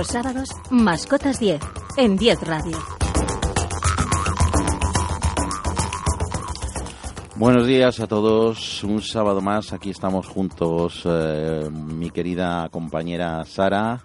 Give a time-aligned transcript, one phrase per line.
[0.00, 1.60] Los sábados, Mascotas 10,
[1.98, 2.78] en 10 Radio.
[7.36, 8.82] Buenos días a todos.
[8.82, 9.74] Un sábado más.
[9.74, 14.00] Aquí estamos juntos, eh, mi querida compañera Sara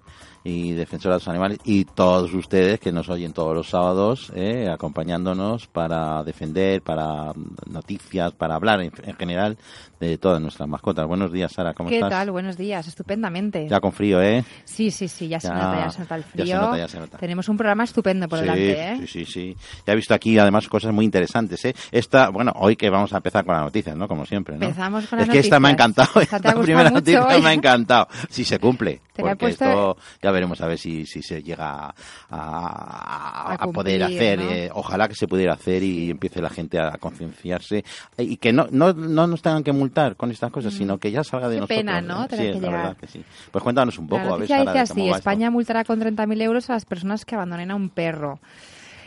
[0.45, 4.69] y defensora de los animales y todos ustedes que nos oyen todos los sábados eh,
[4.71, 7.33] acompañándonos para defender, para
[7.67, 9.57] noticias, para hablar en, general
[9.99, 11.07] de todas nuestras mascotas.
[11.07, 12.11] Buenos días, Sara, ¿cómo ¿Qué estás?
[12.11, 12.29] tal?
[12.31, 13.67] Buenos días, estupendamente.
[13.67, 14.45] Ya con frío, ¿eh?
[14.65, 16.61] Sí, sí, sí, ya, se Ya- nota, ya se nota el ya se frío.
[16.61, 17.17] nota, ya se nota.
[17.17, 18.97] Tenemos un programa estupendo por sí, delante, ¿eh?
[18.99, 19.57] sí, sí, sí.
[19.87, 21.75] Ya he visto aquí además cosas muy interesantes, ¿eh?
[21.91, 24.07] Esta, bueno, hoy que vamos a empezar con las noticias, ¿no?
[24.07, 24.65] Como siempre, ¿no?
[24.65, 25.89] Empezamos con es las que esta me ha noticias.
[25.97, 26.21] encantado.
[26.21, 27.41] Esta ha Esta gustado primera noticia hoy.
[27.41, 28.07] me ha encantado.
[28.29, 29.01] Si se cumple.
[29.13, 31.93] Te porque esto ya veremos a ver si, si se llega a,
[32.29, 34.39] a- A a poder hacer.
[34.39, 34.51] ¿no?
[34.51, 37.83] eh, ojalá que se pudiera hacer y empiece la gente a concienciarse
[38.17, 41.23] y que no, no, no nos tengan que multar con estas cosas, sino que ya
[41.23, 41.67] salga de Mm.
[41.67, 41.77] Qué nosotros.
[41.79, 42.23] pena, ¿no?
[42.29, 43.23] Sí, que la verdad que sí.
[43.51, 45.15] Pues cuéntanos un poco, La a ver, Sara, dice así, esto.
[45.17, 48.39] España multará con 30.000 euros a las personas que abandonen a un perro.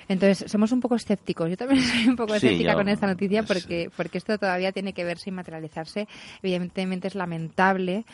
[0.09, 1.51] Entonces, somos un poco escépticos.
[1.51, 3.49] Yo también soy un poco Sí, escéptica yo- con esta noticia sí.
[3.49, 6.09] porque, porque esto todavía tiene que verse y materializarse.
[6.43, 8.05] Evidentemente es lamentable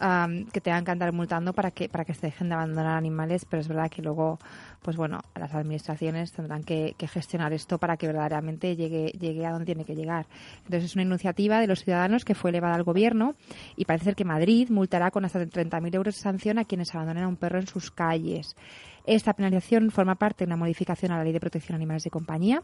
[0.00, 3.44] am, que tengan que andar multando para que, para que se dejen de abandonar animales,
[3.48, 4.38] pero es verdad que luego,
[4.82, 9.50] pues bueno, las administraciones tendrán que, que gestionar esto para que verdaderamente llegue, llegue a
[9.52, 10.26] donde tiene que llegar.
[10.64, 13.36] Entonces es una iniciativa de los ciudadanos que fue elevada al gobierno
[13.76, 17.22] y parece ser que Madrid multará con hasta 30.000 euros de sanción a quienes abandonen
[17.24, 18.56] a un perro en sus calles.
[19.04, 22.10] Esta penalización forma parte de una modificación a la Ley de Protección de Animales de
[22.10, 22.62] Compañía,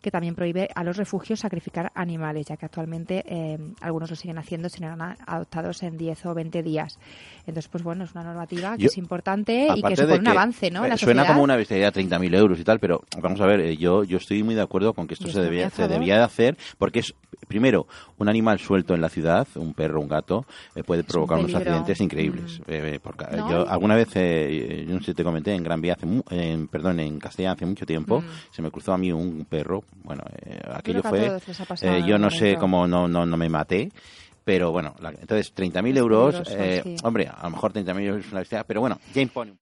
[0.00, 4.38] que también prohíbe a los refugios sacrificar animales, ya que actualmente eh, algunos lo siguen
[4.38, 6.98] haciendo eran adoptados en 10 o 20 días.
[7.40, 10.30] Entonces, pues bueno, es una normativa que Yo- es importante y que supone un que,
[10.30, 10.84] avance, ¿no?
[10.84, 13.76] eh, la suena como una bestialidad 30.000 euros y tal, pero vamos a ver, eh,
[13.76, 16.56] yo, yo estoy muy de acuerdo con que esto se debía, se debía de hacer
[16.78, 17.14] porque es,
[17.48, 17.86] primero,
[18.18, 21.54] un animal suelto en la ciudad, un perro, un gato, eh, puede un provocar unos
[21.54, 22.60] accidentes increíbles.
[22.60, 22.62] Mm.
[22.68, 25.80] Eh, porque, No, yo alguna vez, eh, yo no sé si te comenté, en Gran
[25.80, 28.24] Vía, hace mu- en, perdón, en Castellán hace mucho tiempo, Mm.
[28.52, 31.38] se me cruzó a mí un perro, bueno, eh, aquello fue,
[31.82, 33.90] eh, yo no sé cómo no, no, no me maté,
[34.44, 36.96] pero bueno, la- entonces 30.000 Es euros, peligroso, eh, sí.
[37.04, 39.58] hombre, a lo mejor 30.000 euros es una bestialidad, pero bueno, ya impone un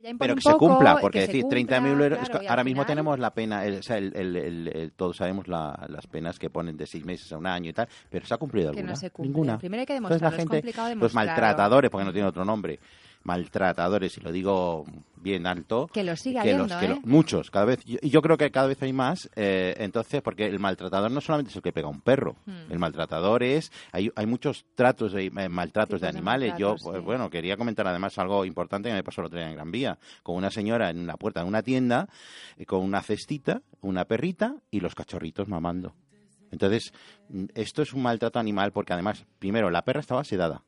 [0.00, 2.64] Ya impone pero un que se cumpla, que porque decir, cumpla, 30.000 euros, claro, ahora
[2.64, 6.06] mismo tenemos la pena, el- o sea, el- el- el- el- todos sabemos la- las
[6.06, 8.70] penas que ponen de seis meses a un año y tal, pero ¿se ha cumplido
[8.72, 8.96] Que no alguna?
[8.96, 9.28] se cumple.
[9.30, 9.58] Ninguna.
[9.58, 11.14] Primero hay que Entonces la demostrarlo, es gente, complicado los demostrarlo.
[11.34, 12.78] maltratadores, porque no tiene otro nombre,
[13.22, 14.84] maltratadores, y lo digo
[15.24, 17.00] bien alto, Que lo sigue que habiendo, los- que lo- ¿eh?
[17.04, 20.60] muchos, cada vez, y yo creo que cada vez hay más, eh, entonces, porque el
[20.60, 22.70] maltratador no solamente es el que pega a un perro, Hmm.
[22.70, 27.02] el maltratador es, hay, hay muchos tratos, de, eh, maltratos de animales, yo, pues, sí.
[27.02, 29.98] bueno, quería comentar además algo importante que me pasó el otro día en Gran Vía,
[30.22, 32.06] con una señora en la puerta de una tienda,
[32.58, 35.94] eh, con una cestita, una perrita y los cachorritos mamando.
[36.52, 36.92] Entonces,
[37.30, 40.62] mm, esto es un maltrato animal porque además, primero, la perra estaba sedada.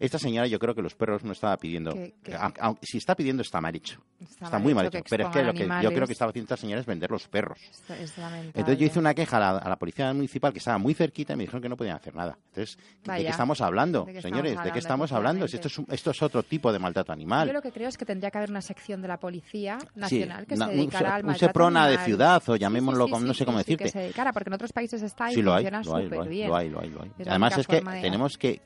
[0.00, 1.92] Esta señora yo creo que los perros no estaba pidiendo.
[1.92, 4.00] Que- que- aunque- aunque- si está pidiendo está mal hecho.
[4.20, 6.30] Está Está, mal muy mal hecho Pero es que lo que yo creo que estaba
[6.30, 7.58] haciendo esta señora es vender los perros.
[7.88, 8.14] Es-.
[8.18, 11.32] Entonces yo hice una queja a la, a la policía municipal que estaba muy cerquita
[11.32, 12.38] y me dijeron que no podían hacer nada.
[12.48, 13.24] Entonces, ¿de Vaya.
[13.24, 14.52] qué estamos hablando, ¿De qué señores?
[14.52, 15.48] estamos ¿De qué hablando, estamos hablando?
[15.48, 17.46] Si esto es, un- esto es otro tipo de maltrato animal.
[17.48, 19.86] Yo lo que creo es que tendría que haber una sección de la Policía Sí,
[19.96, 22.06] Nacional que una- se un dedicara se- al un maltrato Seprona de animal.
[22.06, 23.84] ciudad, o Sí, sí, llamémoslo sí, como- no sí, sé cómo sí, sí, decirte.
[23.84, 26.50] que se dedicara, porque en otros países está y Sí, funciona súper bien.
[27.26, 28.58] Además es que de- tenemos que,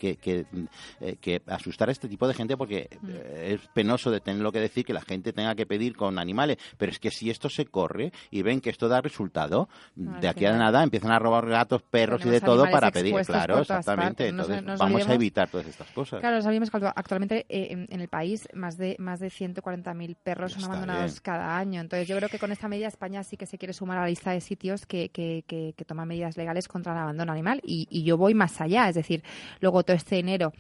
[1.23, 4.85] que, asustar a este tipo de gente porque eh, es penoso de tenerlo que decir
[4.85, 8.13] que la gente tenga que pedir con animales, pero es que si esto se corre
[8.31, 11.83] y ven que esto da resultado, No, de aquí a nada empiezan a robar gatos,
[11.83, 13.15] perros y de todo para pedir.
[13.25, 14.25] Claro, exactamente.
[14.25, 14.29] partes.
[14.31, 16.21] Entonces nos vamos a evitar todas estas cosas.
[16.21, 20.53] Claro, sabemos que actualmente eh, en, en el país más de más de 140.000 perros
[20.53, 21.23] son abandonados bien.
[21.23, 21.81] cada año.
[21.81, 24.09] Entonces yo creo que con esta medida España sí que se quiere sumar a la
[24.09, 27.61] lista de sitios que, que, que, que toman medidas legales contra el abandono animal.
[27.65, 29.23] Y, y yo voy más allá, es decir,
[29.61, 30.53] luego todo este dinero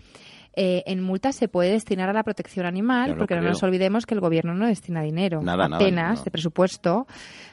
[0.54, 4.14] eh, en multas se puede destinar a la protección animal, porque no nos olvidemos que
[4.14, 6.22] el gobierno no destina dinero, Nada, nada, no.
[6.22, 7.06] de presupuesto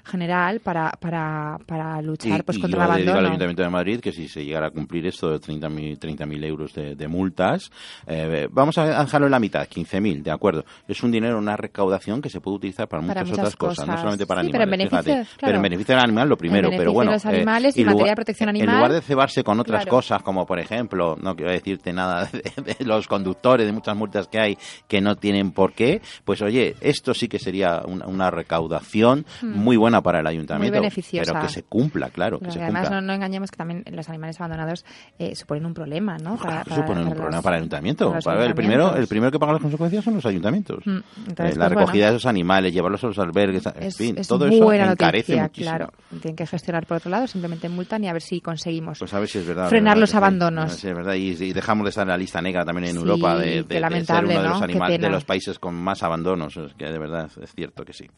[0.04, 3.28] general para, para, para luchar Y, pues y contra yo el digo al abandono.
[3.30, 6.96] Ayuntamiento de Madrid que si se llegara a cumplir esto de 30.000 30.000 euros de,
[6.96, 7.72] de multas,
[8.08, 10.66] eh, vamos a dejarlo en la mitad, 15.000, de acuerdo.
[10.88, 13.88] Es un dinero, una recaudación que se puede utilizar para, Para muchas, muchas otras cosas,
[13.88, 14.86] no solamente para Sí, pero animales.
[14.86, 15.38] en beneficio, fíjate.
[15.38, 15.50] claro.
[15.50, 17.12] Pero en beneficio del animal lo primero, pero bueno.
[17.12, 19.98] los animales y en materia lugar- de protección En lugar de cebarse con otras Claro.
[19.98, 24.28] cosas, como por ejemplo, no quiero decirte nada de, de los conductores, de muchas multas
[24.28, 24.58] que hay
[24.88, 29.78] que no tienen por qué, pues oye, esto sí que sería una, una recaudación muy
[29.78, 30.78] buena para el ayuntamiento.
[30.78, 30.82] Hmm.
[30.82, 31.32] beneficiosa.
[31.34, 33.02] Pero que se cumpla, claro, que se además cumpla.
[33.02, 34.86] no, no engañemos que también los animales abandonados
[35.18, 36.38] eh, suponen un problema, ¿no?
[36.38, 38.10] Claro, suponen un problema para el ayuntamiento.
[38.10, 40.86] para Para el, primero, el primero que paga las consecuencias son los ayuntamientos.
[40.86, 43.84] Mm, entonces, Eh, la pues, recogida bueno, de esos animales, llevarlos a los albergues, en
[43.84, 45.70] es, fin, es todo eso encarece noticia, muchísimo.
[45.78, 45.94] claro.
[46.22, 49.20] Tienen que gestionar por otro lado, simplemente multan y a ver si conseguimos Pues a
[49.20, 49.70] ver si es verdad.
[49.70, 50.74] frenar verdad los abandonos.
[50.74, 51.14] Sí, es verdad.
[51.16, 53.64] Y, y dejamos de estar en la lista negra también también en Sí, Europa de,
[53.64, 54.88] de- qué de ser uno de los, ¿no?
[55.08, 58.10] De los países con más abandonos, es que de verdad es cierto que sí.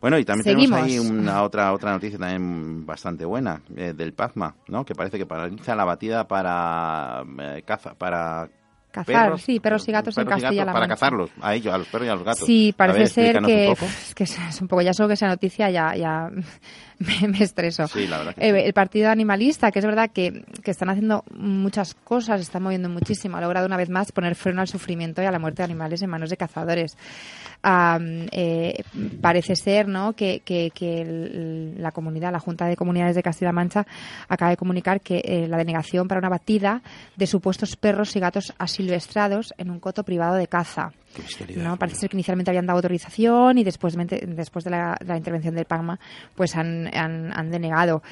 [0.00, 0.80] Bueno, y también Seguimos.
[0.80, 4.84] tenemos ahí una otra otra noticia también bastante buena eh, del PACMA, ¿no?
[4.84, 8.48] Que parece que paraliza la batida para eh, caza, para
[8.94, 10.94] Cazar, sí, perros y gatos en perros Castilla-La para Mancha.
[10.94, 12.46] cazarlos, a ellos, a los perros y a los gatos.
[12.46, 15.68] Sí, parece ver, ser que, es que es un poco, ya solo que sea noticia
[15.70, 16.30] ya, ya
[16.98, 17.88] me, me estreso.
[17.88, 18.66] Sí, la verdad que Eh, sí.
[18.66, 23.36] El partido animalista, que es verdad que, que están haciendo muchas cosas, están moviendo muchísimo,
[23.36, 26.00] ha logrado una vez más poner freno al sufrimiento y a la muerte de animales
[26.02, 26.96] en manos de cazadores.
[27.66, 28.82] Am, eh,
[29.22, 30.12] parece ser ¿no?
[30.12, 33.86] que, que- que el- la comunidad, la Junta de Comunidades de Castilla-La Mancha,
[34.28, 36.82] acaba de comunicar que eh, la denegación para una batida
[37.16, 40.92] de supuestos perros y gatos asilvestrados en un coto privado de caza.
[41.14, 41.56] Qué.
[41.56, 41.76] ¿no?
[41.76, 45.54] Parece ser que inicialmente habían dado autorización y después, después de la, de la intervención
[45.54, 45.98] del PAGMA
[46.34, 48.02] pues han, han, han denegado.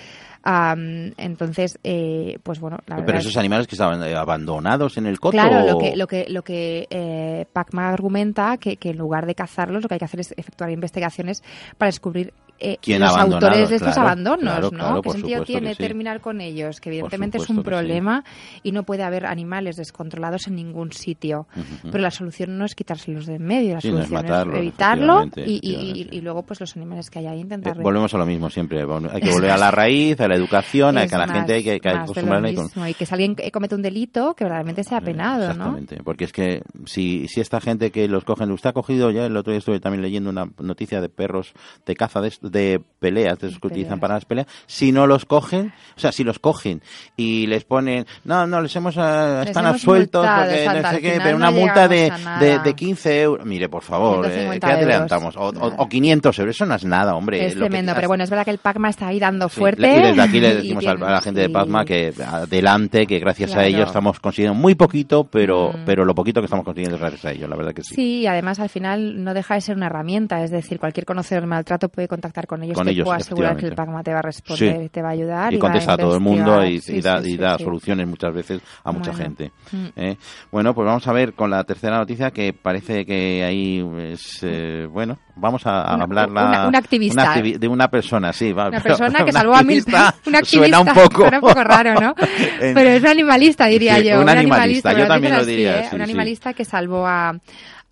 [0.44, 4.96] Am, entonces, eh, pues bueno, la Pero verdad esos es- animales que estaban eh, abandonados
[4.96, 5.32] en el coto.
[5.32, 9.34] Claro, lo que, lo que, lo que eh, PACMA argumenta que, que en lugar de
[9.36, 11.42] cazarlos, lo que hay que hacer es efectuar investigaciones
[11.78, 12.32] para descubrir
[12.62, 15.02] eh, ¿Quién los autores de estos Claro, abandonos, claro, ¿no?
[15.02, 15.82] ¿Qué sentido tiene sí.
[15.82, 16.80] terminar con ellos?
[16.80, 17.62] Que evidentemente es un sí.
[17.62, 18.24] problema
[18.62, 21.46] y no puede haber animales descontrolados en ningún sitio.
[21.82, 24.56] Pero la solución no es quitárselos de en medio, la Sí, no es solución matarlos,
[24.58, 26.16] evitarlo y, efectivamente, y- y- efectivamente.
[26.16, 28.80] y luego pues los animales que hay ahí Eh, intentar volvemos a lo mismo siempre.
[29.10, 31.36] Hay que volver a la raíz, a la educación, a Es que a la más-
[31.36, 32.68] gente hay que, que acostumbrarla y con-.
[32.88, 35.50] Y que si alguien eh, comete un delito, que verdaderamente sea penado, ¿no?
[35.50, 39.26] Exactamente, porque es que si, si esta gente que los cogen, usted ha cogido ya,
[39.26, 41.52] el otro día estuve también leyendo una noticia de perros
[41.86, 45.24] de caza, de, de peleas, de esos que utilizan para las peleas, si no los
[45.24, 46.80] cogen, o sea, si los cogen
[47.16, 49.00] y les ponen, no, no, les hemos, eh,
[49.40, 52.74] Les están hemos absueltos, porque no sé qué, pero no una multa de, de, de
[52.74, 55.36] 15 euros, mire, por favor, eh, 150 ¿qué adelantamos?
[55.36, 55.74] O, o- Nada.
[55.78, 57.44] o 500 euros, eso no es nada, hombre.
[57.44, 59.58] Es Lo que- tremendo, pero bueno, es verdad que el PACMA está ahí dando Sí,
[59.58, 59.82] fuerte.
[59.98, 61.52] Y desde aquí le decimos a la gente de sí.
[61.52, 65.84] Pazma que adelante, que gracias a ellos estamos consiguiendo muy poquito, pero, Mm.
[65.86, 67.94] pero lo poquito que estamos consiguiendo es gracias a ellos, la verdad que sí.
[67.96, 71.42] Sí, y además al final no deja de ser una herramienta, es decir, cualquier conocedor
[71.42, 73.74] del maltrato puede contactar con ellos, Con te ellos, puedo asegurar que el.
[73.74, 74.84] PACMA te va a responder, Sí.
[74.84, 75.52] y te va a ayudar.
[75.52, 76.98] Y va contesta a todo el mundo y, investigar.
[76.98, 77.64] y Sí, da, sí, y sí, da sí.
[77.64, 79.24] soluciones muchas veces a mucha Bueno.
[79.24, 79.52] gente.
[79.72, 79.86] Mm.
[79.96, 80.16] ¿eh?
[80.50, 84.86] Bueno, pues vamos a ver con la tercera noticia que parece que ahí es, eh,
[84.90, 87.22] bueno, vamos a, a Una- hablar la- una- un activista.
[87.22, 90.14] una activi- de una persona, sí, va, Una pero- persona que salvó a mil activista
[90.26, 92.14] un activista, suena un poco, suena un poco raro, ¿no?
[92.60, 94.20] Pero es un animalista, diría Sí, yo.
[94.20, 95.86] un animalista, yo también lo diría, ¿eh?
[95.88, 96.02] sí, un sí.
[96.04, 97.32] animalista que salvó a,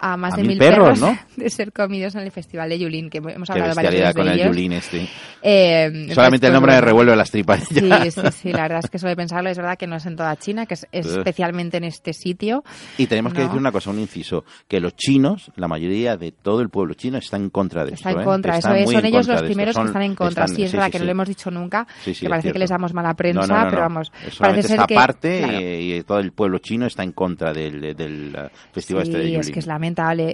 [0.00, 1.18] a más A de mil mil perros, perros, ¿no?
[1.44, 4.24] de ser comidos en el Festival de Yulín, que hemos Qué hablado varias veces con
[4.24, 4.48] de el ellos.
[4.56, 5.08] Yulín este.
[5.42, 7.64] Eh, Solamente el pues, nombre me revuelve las tripas.
[7.68, 8.10] Sí, ya.
[8.10, 9.50] sí, sí, la verdad es que suele pensarlo.
[9.50, 12.62] Es verdad que no es en toda China, que es especialmente en este sitio.
[12.98, 13.44] Y tenemos que No.
[13.46, 17.18] decir una cosa, un inciso, que los chinos, la mayoría de todo el pueblo chino
[17.18, 18.20] está en contra de Está esto.
[18.20, 18.24] en ¿eh?
[18.30, 18.90] contra, Están eso es.
[18.90, 20.44] Son en ellos contra los primeros Son- que están en contra.
[20.44, 21.06] están- sí, es sí, verdad sí, que no sí.
[21.06, 23.64] lo hemos dicho nunca, Sí, sí, que es parece que les damos mala prensa, No,
[23.64, 24.94] no, pero vamos, Es parece ser que...
[24.94, 25.60] parte claro.
[25.60, 29.18] y, y todo el pueblo chino está en contra del, del uh, festival Sí, este
[29.22, 29.52] de es Yulin.
[29.52, 29.89] que es lamentable.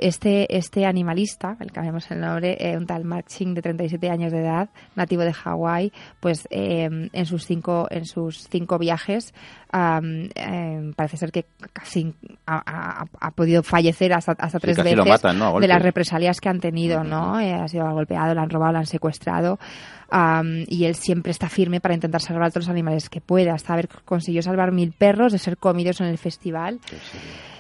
[0.07, 4.33] Este, este animalista, el cambiamos el nombre, eh, un tal Mark Ching de 37 años
[4.33, 9.35] de edad, nativo de Hawái, pues eh, en sus cinco en sus cinco viajes
[9.73, 12.15] eh, parece ser que casi
[12.47, 14.99] ha, ha- ha podido fallecer hasta, hasta Sí, tres veces
[15.63, 17.41] de las represalias que han tenido, ¿no?
[17.41, 19.59] Eh, ha sido golpeado, lo han robado, lo han secuestrado.
[20.11, 23.55] am, y él siempre está firme para intentar salvar a todos los animales que pueda.
[23.55, 26.79] Hasta haber consiguió salvar mil perros de ser comidos en el festival.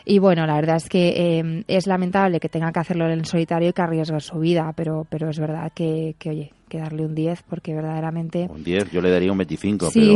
[0.08, 3.70] Y bueno, la verdad es que eh, es lamentable que tenga que hacerlo en solitario
[3.70, 7.14] y que arriesgue su vida, pero, pero es verdad que, que, oye, que darle un
[7.14, 10.14] 10 porque verdaderamente Un 10, yo le daría un 25, sí, pero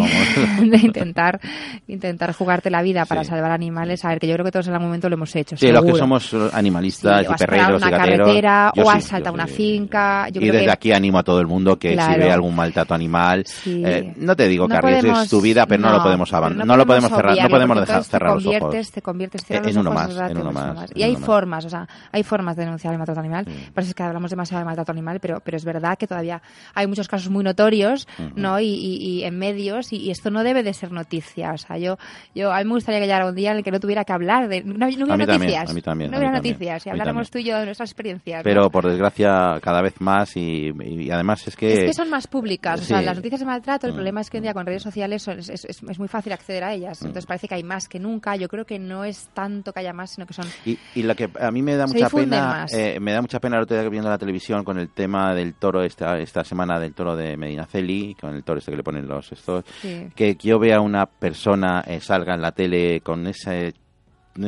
[0.58, 0.70] vamos.
[0.70, 1.40] de intentar
[1.86, 3.30] intentar jugarte la vida para Sí.
[3.30, 5.56] salvar animales, a ver que yo creo que todos en algún momento lo hemos hecho.
[5.56, 5.98] Sí, los que seguro.
[5.98, 8.18] somos eh, animalistas Sí, y perreros y una gateros.
[8.26, 11.22] carretera, yo o has saltado una finca, yo y creo desde que- aquí animo a
[11.22, 12.14] todo el mundo que Claro.
[12.14, 13.82] si ve algún maltrato animal, Sí.
[13.84, 16.66] eh, no te digo No que arriesgues podemos- tu vida, pero no, lo podemos abandonar,
[16.66, 18.60] no, lo podemos cerrar, no podemos dejar cerrar los te ojos.
[18.60, 21.70] conviertes, Te conviertes, cierras En uno más, en te uno más, Y hay formas, o
[21.70, 23.46] sea, hay formas de denunciar el maltrato animal.
[23.74, 26.40] Parece que hablamos demasiado de maltrato animal, pero, pero es verdad que todavía
[26.74, 28.60] hay muchos casos muy notorios, ¿no?
[28.60, 31.52] Y, y- y en medios, y, y esto no debe de ser noticia.
[31.52, 31.98] O sea, yo,
[32.34, 34.12] yo, a mí me gustaría que llegara un día en el que no tuviera que
[34.12, 34.62] hablar de.
[34.62, 35.70] No, no hubiera A mí también, noticias.
[35.70, 36.86] a mí también, No hubiera noticias.
[36.86, 38.38] Y habláramos tú y yo de nuestras experiencias.
[38.38, 38.44] ¿no?
[38.44, 41.72] Pero por desgracia cada vez más y, y además es que...
[41.72, 42.80] Es que son más públicas.
[42.80, 43.96] O sea, las noticias de maltrato, el Mm.
[43.96, 46.64] problema es que hoy en día con redes sociales son- es, es- muy fácil acceder
[46.64, 47.00] a ellas.
[47.02, 48.36] Entonces parece que hay más que nunca.
[48.36, 51.14] Yo creo que no es tanto que haya más, sino que son Y, y lo
[51.14, 53.88] que a mí me da mucha pena, eh, me da mucha pena el otro día
[53.88, 58.16] viendo la televisión con el tema del toro esta esta semana del toro de Medinaceli,
[58.20, 60.08] con el toro este que le ponen los estos, Sí.
[60.14, 63.74] que yo vea una persona eh, salga en la tele con ese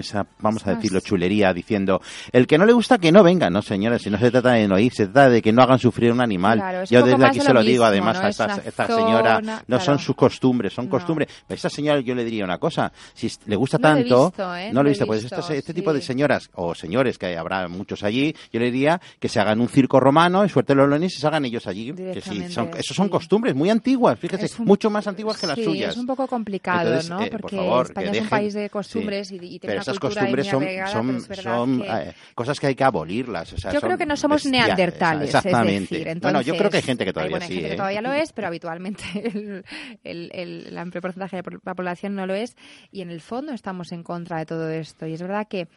[0.00, 2.00] esa, vamos a decirlo, chulería, diciendo,
[2.32, 4.68] el que no le gusta que no venga, no señora, si no se trata de
[4.68, 6.58] no ir, se trata de que no hagan sufrir un animal.
[6.58, 8.22] Claro, Yo desde aquí se lo digo, mismo, además, ¿no?
[8.24, 10.90] a Es esta, señora, no son sus costumbres, son No.
[10.90, 11.28] costumbres.
[11.48, 14.70] A esta señora yo le diría una cosa, si le gusta No tanto, visto, ¿eh?
[14.72, 18.34] no lo he visto, pues este, tipo de señoras o señores, que habrá muchos allí,
[18.52, 21.26] yo le diría que se hagan un circo romano y suerte los lonis y se
[21.26, 21.92] hagan ellos allí.
[21.92, 23.10] Que sí, son, esos son sí.
[23.10, 25.92] costumbres muy antiguas, fíjese, un- mucho más antiguas que las suyas.
[25.92, 27.20] es un poco complicado, Entonces, ¿no?
[27.22, 29.81] eh, por Porque favor, que España es un dejen- país de costumbres y, y pero
[29.82, 33.52] esas costumbres son, son, son que- eh, cosas que hay que abolirlas.
[33.52, 35.96] O sea, Yo creo que no somos neandertales, Exactamente.
[35.98, 37.54] es decir, bueno, yo creo que hay entonces, gente que hay todavía buena sí.
[37.54, 37.76] gente que ¿eh?
[37.76, 39.64] todavía lo es, pero habitualmente el,
[40.04, 42.56] el, el- el amplio porcentaje de la población no lo es
[42.90, 45.06] y en el fondo estamos en contra de todo esto.
[45.06, 45.68] Y es verdad que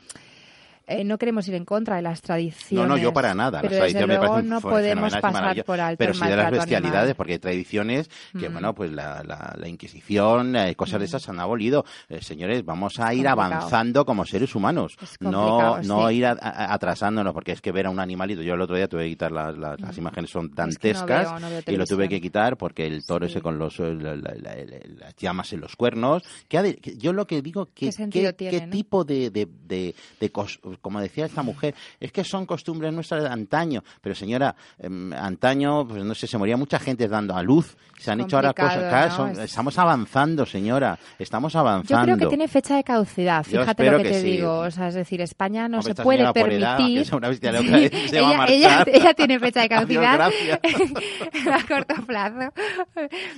[0.87, 2.87] eh, no queremos ir en contra de las tradiciones.
[2.87, 3.61] No, no, yo para nada.
[3.61, 6.51] Pero Las tradiciones desde luego no podemos pasar por alto Pero el sí de las
[6.51, 7.15] bestialidades, animal.
[7.15, 8.53] porque hay tradiciones que, Mm.
[8.53, 11.85] bueno, pues la, la, la Inquisición, eh, cosas de esas se han abolido.
[12.09, 14.95] Eh, señores, vamos a ir avanzando como seres humanos.
[15.19, 16.15] No, no sí.
[16.15, 18.87] ir a- a- atrasándonos, porque es que ver a un animalito, yo el otro día
[18.87, 21.61] tuve que quitar la- la- las imágenes, son Es que no dantescas, veo- no veo
[21.67, 23.31] y lo tuve que quitar porque el toro Sí.
[23.33, 27.13] ese con los, eh, la- la- la- la- las llamas en los cuernos, que yo
[27.13, 28.71] lo que digo, que, ¿Qué qué- tiene, qué no?
[28.71, 33.23] tipo de, de, de, de cos- como decía esta mujer, es que son costumbres nuestras
[33.23, 33.83] de antaño.
[34.01, 37.75] Pero señora, em, antaño, pues no sé, se moría mucha gente dando a luz.
[37.99, 38.77] Se han hecho ahora cosas.
[38.77, 39.15] claro, ¿no?
[39.15, 40.99] son- Es- Estamos avanzando, señora.
[41.17, 42.03] Estamos Yo avanzando.
[42.05, 44.31] creo que tiene fecha de caducidad, Yo fíjate lo que, que te sí.
[44.31, 44.59] digo.
[44.59, 46.97] O sea, es decir, España no se puede edad, permitir.
[46.97, 50.21] que es una bestia loca, Sí, se va a ella, ella tiene fecha de caducidad
[51.51, 52.51] a corto plazo,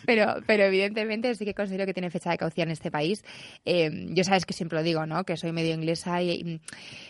[0.06, 3.24] pero, pero evidentemente sí que considero que tiene fecha de caducidad en este país.
[3.66, 5.24] Eh, yo sabes que siempre lo digo, ¿no?
[5.24, 6.60] Que soy medio inglesa y,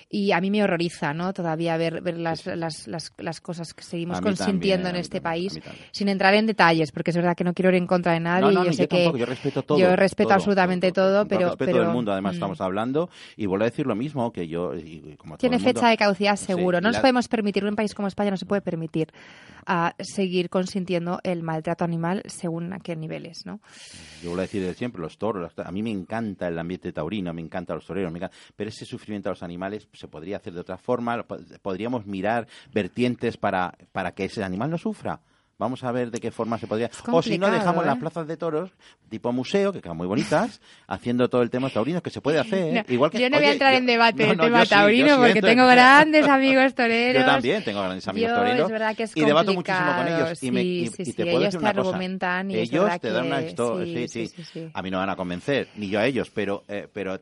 [0.10, 1.34] y a mí me horroriza, ¿no?
[1.34, 5.52] Todavía ver, ver las, las, las, las cosas que seguimos consintiendo también, en este también,
[5.52, 5.60] país,
[5.92, 8.42] sin entrar en detalles, porque es verdad que no quiero ir en contra de nadie.
[8.46, 9.78] No, no, y yo sé yo que tampoco, yo respeto todo.
[9.80, 13.10] yo respeto todo, absolutamente todo, Con pero respeto pero, del mundo, además, mm, estamos hablando.
[13.36, 14.76] Y vuelvo a decir lo mismo que yo.
[14.76, 14.80] y-
[15.12, 16.82] y como todo Tiene el mundo, fecha de caducidad Sí, seguro.
[16.82, 19.10] no nos la- podemos permitir, en un país como España no se puede permitir
[19.68, 23.60] ah, seguir consintiendo el maltrato animal según a qué niveles, ¿no?
[24.24, 27.34] Yo vuelvo a decir de siempre, los toros, a mí me encanta el ambiente taurino,
[27.34, 30.54] me encantan los toreros, me encanta- pero ese sufrimiento a los animales se podría hacer
[30.54, 31.24] de otra forma,
[31.62, 35.20] podríamos mirar vertientes para, para que ese animal no sufra.
[35.60, 36.92] Vamos a ver de qué forma se podría.
[37.12, 37.88] O si no, dejamos ¿eh?
[37.88, 38.70] las plazas de toros,
[39.10, 42.74] tipo museo, que quedan muy bonitas, haciendo todo el tema taurino, que se puede hacer.
[42.74, 45.16] No, Igual que, yo no voy a entrar yo- en debate no, no, tema taurino
[45.16, 47.22] sí porque tengo grandes amigos toreros.
[47.24, 48.60] Yo también tengo grandes amigos Yo, toreros.
[48.66, 50.44] es verdad que es y debato muchísimo con ellos.
[50.44, 51.90] Y, me, sí, y- sí, y sí, te puedo ellos decir te una cosa.
[51.90, 54.08] argumentan y ellos te dan una historia.
[54.08, 54.70] sí, Sí.
[54.74, 57.20] A mí no me van a convencer, ni yo a ellos, pero, eh, pero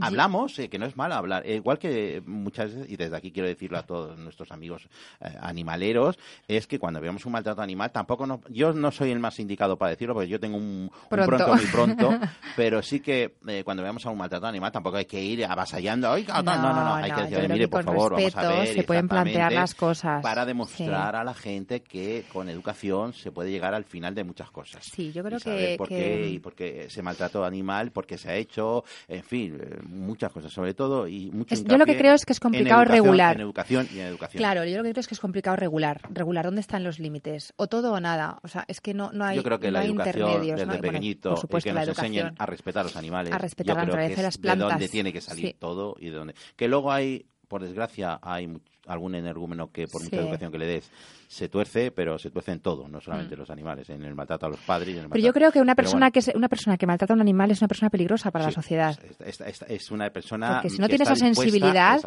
[0.00, 1.42] hablamos, eh, que no es malo hablar.
[1.46, 4.88] Eh, igual que muchas veces, y desde aquí quiero decirlo a todos nuestros amigos
[5.20, 9.18] eh, animaleros, es que cuando veamos un maltrato animal, tampoco no, yo no soy el
[9.18, 11.26] más indicado para decirlo, porque yo tengo un, un Pronto.
[11.36, 12.10] pronto muy pronto,
[12.56, 16.10] pero sí que eh, cuando veamos a un maltrato animal tampoco hay que ir avasallando.
[16.10, 18.34] Oiga, no, no, no, no, hay que yo decir, creo mire, que por favor, vamos
[18.36, 18.74] a respeto ver.
[18.74, 20.22] se pueden plantear las cosas.
[20.22, 24.50] Para demostrar a la gente que con educación se puede llegar al final de muchas
[24.50, 24.84] cosas.
[24.84, 27.90] Sí, yo creo Y saber que- por que- qué y por qué ese maltrato animal,
[27.92, 31.64] por qué se ha hecho, en fin, eh, muchas cosas, sobre todo y mucho Es-
[31.64, 33.34] yo lo que creo es que es en complicado educación, regular.
[33.36, 34.38] En educación y en educación.
[34.38, 36.00] Claro, yo lo que creo es que es complicado regular.
[36.10, 37.52] Regular, ¿dónde están los límites?
[37.62, 38.38] O todo o nada.
[38.42, 40.64] O sea, es que no, no hay, Yo creo que no la hay educación desde
[40.66, 43.32] bueno, pequeñito y supuesto, que nos enseñen a respetar a los animales.
[43.32, 44.90] A respetar Yo la creo naturaleza que es las de dónde plantas.
[44.90, 45.56] tiene que salir Sí.
[45.58, 46.34] todo y de dónde.
[46.56, 48.52] Que luego hay, por desgracia, hay
[48.88, 50.90] algún energúmeno que por mucha educación que le des
[51.32, 54.44] se tuerce, pero se tuerce en todo, no solamente en los animales, en el maltrato
[54.44, 54.96] a los padres.
[54.96, 55.12] en el Mm.
[55.12, 57.22] Pero yo creo que una persona bueno, que es, una persona que maltrata a un
[57.22, 58.94] animal es una persona peligrosa para la sociedad.
[59.20, 60.56] Es, es- es- es una persona.
[60.56, 62.02] Porque si no que tiene esa sensibilidad,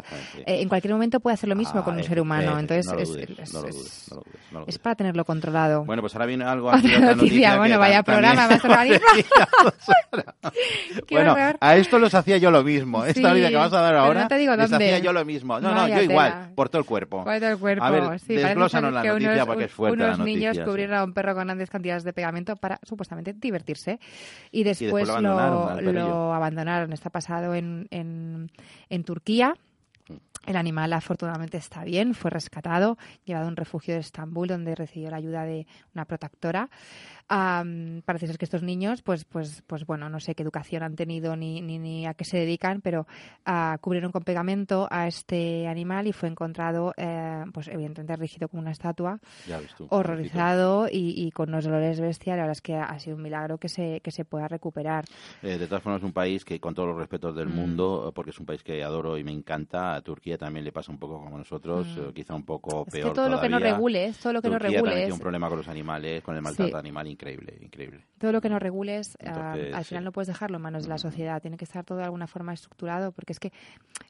[0.46, 2.52] eh, en cualquier momento puede hacer lo mismo Ah, con un efe- ser humano.
[2.56, 4.12] efe- Entonces,
[4.68, 5.84] es, para tenerlo controlado.
[5.84, 8.62] Bueno, pues ahora viene algo aquí, Otra noticia, noticia bueno, vaya programa más
[11.10, 11.56] bueno, horror.
[11.60, 13.04] a esto los hacía yo lo mismo.
[13.04, 14.86] Esta noticia que vas a dar ahora, no te digo les dónde.
[14.86, 15.60] hacía yo lo mismo.
[15.60, 17.24] No, no, yo igual, por todo el cuerpo.
[17.24, 17.84] Por todo el cuerpo.
[17.84, 20.62] A ver, sí, desglósanos la noticia unos, porque es fuerte unos la niños sí.
[20.62, 23.98] cubrieron a un perro con grandes cantidades de pegamento para supuestamente divertirse
[24.50, 26.08] y después, después lo abandonaron al lo, perrillo.
[26.08, 26.92] lo abandonaron.
[26.92, 28.50] Está pasado en, en,
[28.88, 29.54] en Turquía.
[30.46, 35.10] El animal afortunadamente está bien, fue rescatado, llevado a un refugio de Estambul donde recibió
[35.10, 36.70] la ayuda de una protectora.
[37.28, 40.94] Am, parece ser que estos niños, pues, pues, pues bueno, no sé qué educación han
[40.94, 43.06] tenido ni, ni, ni a qué se dedican, pero
[43.44, 48.62] ah, cubrieron con pegamento a este animal y fue encontrado eh, pues evidentemente rígido como
[48.62, 49.18] una estatua,
[49.76, 52.36] tú, horrorizado y, y con unos dolores bestiales.
[52.38, 55.04] La verdad es que ha sido un milagro que se, que se pueda recuperar.
[55.42, 57.52] Eh, de todas formas, es un país que, con todos los respetos del Mm.
[57.54, 60.92] mundo, porque es un país que adoro y me encanta, a Turquía también le pasa
[60.92, 62.00] un poco como nosotros, Mm.
[62.00, 63.74] eh, quizá un poco Es peor que todo lo que no todavía.
[63.74, 66.36] regules, todo lo que no Turquía también regules, tiene un problema con los animales, con
[66.36, 66.78] el maltrato Sí.
[66.78, 68.04] animal increíble, increíble.
[68.18, 70.04] todo lo que no regules, ah, Entonces, al final sí.
[70.04, 71.40] no puedes dejarlo en manos de la sociedad.
[71.40, 73.52] Tiene que estar todo de alguna forma estructurado, porque es que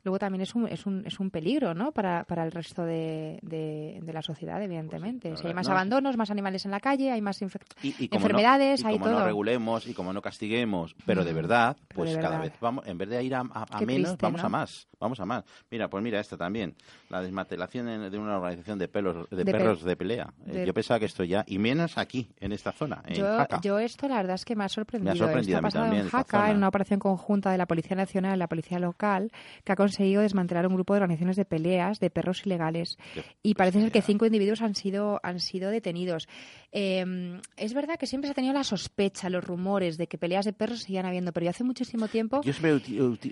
[0.04, 1.92] luego también es un, es un, es un peligro, ¿no?
[1.92, 5.28] Para, para el resto de, de, de la sociedad, evidentemente.
[5.30, 7.40] Pues, si hay más no, abandonos, más animales en la calle, hay más
[7.82, 11.32] Y, y enfermedades, no, y hay como no regulemos y como no castiguemos, pero de
[11.32, 14.10] Mm, verdad, pero pues de cada vez vamos, en vez de ir a, a- menos,
[14.10, 14.46] triste, vamos ¿no?
[14.46, 15.44] a más, vamos a más.
[15.70, 16.74] Mira, pues mira esta también,
[17.08, 20.32] la desmantelación de una organización de pelos, de, De pe- perros de pelea.
[20.46, 23.24] Eh, de- Yo pensaba que esto ya, y menos aquí, en esta zona, en Yo,
[23.36, 23.60] Jaca.
[23.62, 25.14] yo esto la verdad es que me ha sorprendido.
[25.16, 27.66] sorprendido Esto a ha mí pasado también, en Jaca, en una operación conjunta de la
[27.66, 29.30] Policía Nacional y la Policía Local,
[29.64, 32.96] que ha conseguido desmantelar un grupo de organizaciones de peleas de perros ilegales.
[33.14, 36.28] Qué Y parece ser que cinco individuos han sido, han sido detenidos.
[36.72, 40.44] Eh, es verdad que siempre se ha tenido la sospecha, los rumores de que peleas
[40.44, 42.42] de perros seguían habiendo, pero yo hace muchísimo tiempo...
[42.42, 42.80] Yo siempre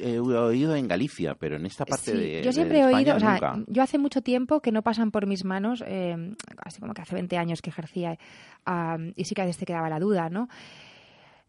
[0.01, 2.81] he he oído en Galicia, pero en esta parte Sí, de yo de siempre he
[2.83, 3.64] España oído, o sea, nunca.
[3.67, 7.15] Yo hace mucho tiempo que no pasan por mis manos, eh, así como que hace
[7.15, 8.19] 20 años que ejercía,
[8.67, 10.49] ah, y sí que a veces te quedaba la duda, ¿no?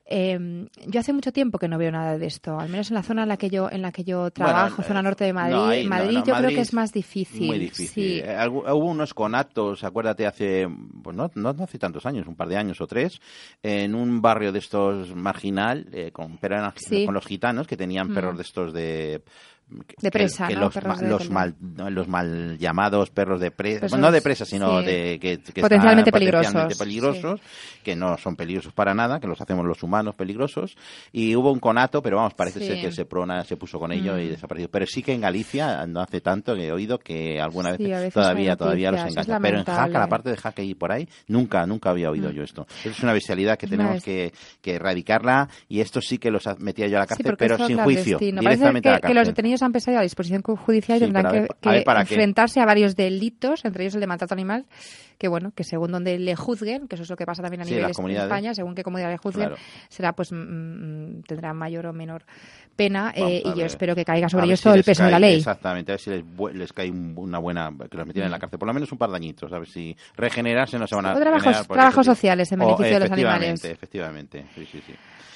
[0.07, 3.01] Eh, yo hace mucho tiempo que no veo nada de esto, al menos en la
[3.01, 5.55] zona en la que yo en la que yo trabajo, eh, zona norte de Madrid.
[5.55, 7.47] no, ahí no, Madrid no, yo creo que es más difícil.
[7.47, 7.87] Muy difícil.
[7.87, 8.21] Sí.
[8.23, 10.67] Eh, hubo unos conatos, acuérdate, hace,
[11.01, 13.19] pues no, no hace tantos años, un par de años o tres,
[13.63, 17.03] en un barrio de estos marginal, eh, con, pero eran Sí.
[17.05, 18.13] con los gitanos que tenían Mm.
[18.13, 19.23] perros de estos de...
[19.99, 20.69] De presa, que ¿no?
[21.07, 21.55] los, mal
[21.89, 24.85] los mal llamados perros de presa no de presa sino sí.
[24.85, 27.41] de que, que Potencialmente están peligrosos, potencialmente peligrosos
[27.83, 30.77] que no son peligrosos para nada que los hacemos los humanos peligrosos.
[31.11, 32.67] Y hubo un conato pero vamos parece Sí.
[32.67, 34.29] ser que Seprona se puso con ello y Mm.
[34.29, 34.69] desapareció.
[34.69, 38.13] Pero sí que en Galicia no hace tanto que he oído que alguna vez veces
[38.13, 40.91] todavía todavía los noticias, es engaña pero en Jaca la parte de Jaca y por
[40.91, 42.33] ahí nunca nunca había oído Mm.
[42.33, 42.67] yo esto.
[42.83, 46.97] Es una bestialidad que tenemos que, que erradicarla y esto sí que los metía yo
[46.97, 50.41] a la cárcel pero sin juicio directamente a la cárcel detenidos han empezado a disposición
[50.41, 51.47] judicial y Sí, tendrán que,
[52.01, 54.65] enfrentarse a varios delitos, entre ellos el de maltrato animal,
[55.17, 57.65] que bueno, que según donde le juzguen, que eso es lo que pasa también a
[57.65, 58.25] Sí, nivel comunidades.
[58.31, 59.61] España, según qué comunidad le juzguen, Claro.
[59.89, 62.23] será pues mm, mm, tendrá mayor o menor
[62.75, 65.11] pena Vamos eh, y yo espero que caiga sobre ellos si todo el peso de
[65.11, 65.37] la cae- ley.
[65.37, 68.39] Exactamente, a ver si les, les cae un- una buena, que los metieran en la
[68.39, 71.05] cárcel, por lo menos un par de añitos, a ver si regenerarse no se van
[71.05, 73.65] a O trabajos- trabajos sociales en beneficio de los efectivamente, animales.
[73.65, 74.93] Efectivamente, sí, sí, sí.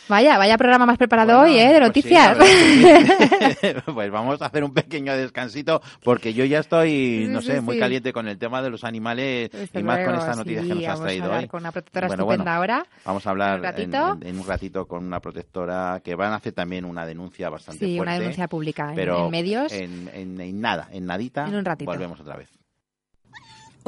[0.09, 1.67] Vaya, vaya programa más preparado Bueno, hoy, ¿eh?
[1.73, 2.37] De pues sí, noticias.
[2.41, 3.67] sí.
[3.93, 7.61] pues vamos a hacer un pequeño descansito porque yo ya estoy, Sí, no sí, sé,
[7.61, 7.79] muy sí.
[7.79, 10.79] caliente con el tema de los animales Desde y más con estas noticias que sí,
[10.79, 11.47] nos has traído hoy.
[11.47, 12.85] con una protectora Bueno, estupenda bueno, ahora.
[13.05, 14.17] Vamos a hablar ¿En un en, ratito?
[14.21, 17.85] en- en un ratito con una protectora que van a hacer también una denuncia bastante
[17.85, 18.01] Sí, fuerte.
[18.11, 19.71] una denuncia pública en- pero en medios.
[19.71, 21.47] En nada, en nadita.
[21.47, 21.89] En un ratito.
[21.91, 22.49] Volvemos otra vez.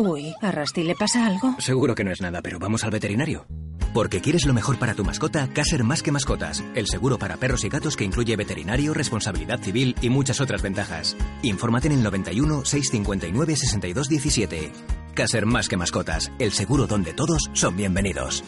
[0.01, 1.55] Uy, ¿a Rusty le pasa algo?
[1.59, 3.45] Seguro que no es nada, pero vamos al veterinario.
[3.93, 7.63] Porque quieres lo mejor para tu mascota, Caser Más que Mascotas, el seguro para perros
[7.65, 11.15] y gatos que incluye veterinario, responsabilidad civil y muchas otras ventajas.
[11.43, 14.71] Infórmate en el 91 659 62 17.
[15.13, 18.43] Caser Más que Mascotas, el seguro donde todos son bienvenidos.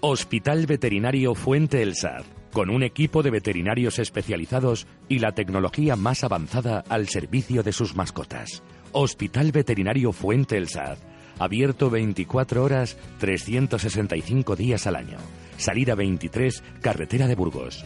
[0.00, 6.22] Hospital Veterinario Fuente El Sar, con un equipo de veterinarios especializados y la tecnología más
[6.22, 8.62] avanzada al servicio de sus mascotas.
[8.92, 10.96] Hospital Veterinario Fuente El Sar,
[11.40, 15.18] abierto 24 horas, 365 días al año.
[15.56, 17.84] Salida 23, carretera de Burgos.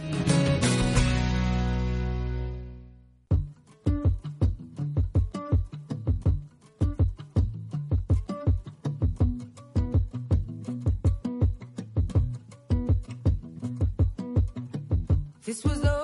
[15.49, 15.98] This was all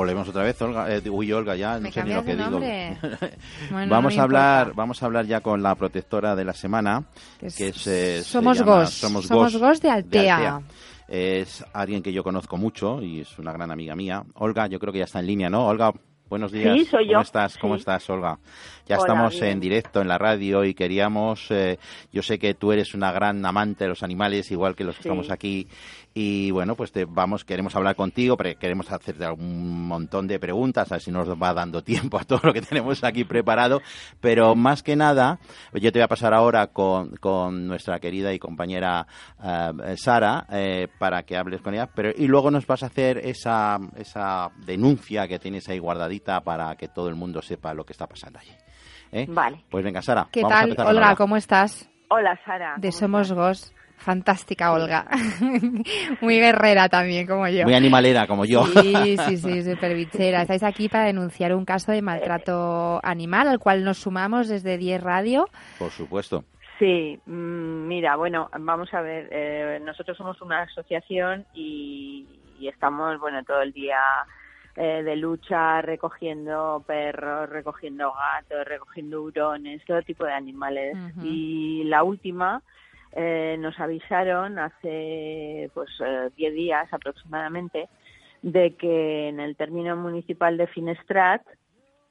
[0.00, 0.94] volvemos otra vez, Olga.
[0.94, 2.58] Eh, uy, Olga, ya no Me sé ni lo que digo.
[3.70, 4.76] Bueno, vamos no a hablar, importa.
[4.76, 7.04] vamos a hablar ya con la protectora de la semana,
[7.38, 8.90] Que es- que es, eh, se Somos llama Gos.
[8.94, 10.60] Somos Somos Gos Gos de Altea.
[11.08, 14.22] Es alguien que yo conozco mucho y es una gran amiga mía.
[14.34, 15.66] Olga, yo creo que ya está en línea, ¿no?
[15.66, 15.92] Olga,
[16.28, 16.78] Buenos días.
[16.78, 17.20] Sí, soy ¿Cómo yo.
[17.22, 17.58] estás?
[17.58, 17.80] ¿Cómo Sí.
[17.80, 18.38] estás, Olga?
[18.86, 19.46] Ya Hola, estamos bien.
[19.54, 21.76] en directo en la radio y queríamos, eh,
[22.12, 25.02] yo sé que tú eres una gran amante de los animales, igual que los que
[25.02, 25.08] Sí.
[25.08, 25.66] estamos aquí,
[26.12, 30.90] y bueno, pues te vamos, queremos hablar contigo, pero queremos hacerte un montón de preguntas,
[30.90, 33.80] a ver si nos va dando tiempo a todo lo que tenemos aquí preparado,
[34.20, 35.38] pero más que nada,
[35.72, 39.06] yo te voy a pasar ahora con, con nuestra querida y compañera
[39.42, 43.18] eh, Sara eh, para que hables con ella, pero y luego nos vas a hacer
[43.18, 47.92] esa, esa denuncia que tienes ahí guardadita para que todo el mundo sepa lo que
[47.92, 48.52] está pasando allí.
[49.12, 49.26] ¿eh?
[49.28, 49.64] Vale.
[49.70, 50.28] Pues venga, Sara.
[50.30, 51.16] ¿Qué vamos a tal, con Olga?
[51.16, 51.88] ¿Cómo estás?
[52.08, 52.74] Hola, Sara.
[52.78, 53.32] De ¿cómo Somos?
[53.32, 53.74] Gos.
[54.00, 55.06] Fantástica, Olga.
[56.22, 57.64] Muy guerrera también, como yo.
[57.64, 58.64] Muy animalera, como yo.
[58.64, 60.42] Sí, sí, sí, súper bichera.
[60.42, 65.02] Estáis aquí para denunciar un caso de maltrato animal al cual nos sumamos desde 10
[65.02, 65.48] Radio.
[65.78, 66.44] Por supuesto.
[66.78, 72.26] Sí, mm, mira, bueno, vamos a ver, eh, nosotros somos una asociación y,
[72.58, 73.98] y estamos, bueno, todo el día
[74.76, 80.96] eh, de lucha recogiendo perros, recogiendo gatos, recogiendo hurones, todo tipo de animales.
[81.22, 82.62] Y la última
[83.12, 87.88] eh, nos avisaron hace pues eh, 10 días aproximadamente
[88.42, 91.42] de que en el término municipal de Finestrat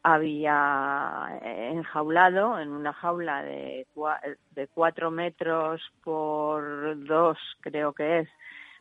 [0.04, 4.20] había eh, enjaulado en una jaula de, cua-
[4.52, 8.30] de cuatro metros por dos, creo que es,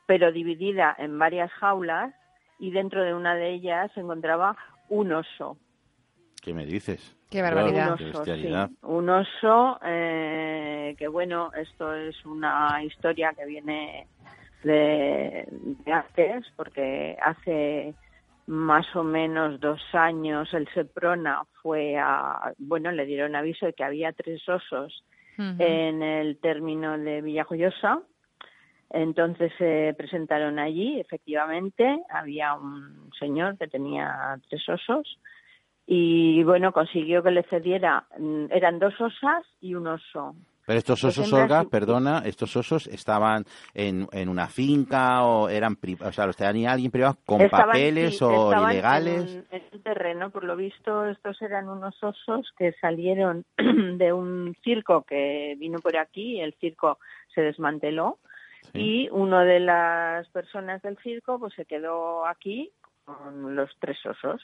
[0.06, 2.14] pero dividida en varias jaulas
[2.58, 4.56] y dentro de una de ellas se encontraba
[4.88, 5.56] un oso.
[6.42, 7.16] ¿Qué me dices?
[7.30, 8.00] Qué barbaridad.
[8.00, 8.48] Un oso, sí.
[8.82, 14.06] Un oso eh, que, bueno, esto es una historia que viene
[14.62, 15.46] de,
[15.84, 17.94] de antes, porque hace
[18.46, 23.84] más o menos dos años el Seprona fue a, bueno, le dieron aviso de que
[23.84, 25.04] había tres osos
[25.36, 28.00] en el término de Villajoyosa.
[28.90, 35.20] Entonces se presentaron allí, efectivamente, había un señor que tenía tres osos
[35.90, 40.34] y bueno, consiguió que le cediera, mm, eran dos osas y un oso.
[40.66, 45.78] Pero estos Pues osos, Olga, perdona, estos osos estaban en, en una finca o eran,
[46.04, 49.34] o sea, los tenía alguien privado con Estaban- papeles sí, o ilegales.
[49.34, 54.54] En en un terreno, por lo visto, estos eran unos osos que salieron de un
[54.62, 56.98] circo que vino por aquí, el circo
[57.34, 58.18] se desmanteló
[58.74, 58.80] Sí.
[59.06, 62.70] y una de las personas del circo pues se quedó aquí
[63.06, 64.42] con los tres osos.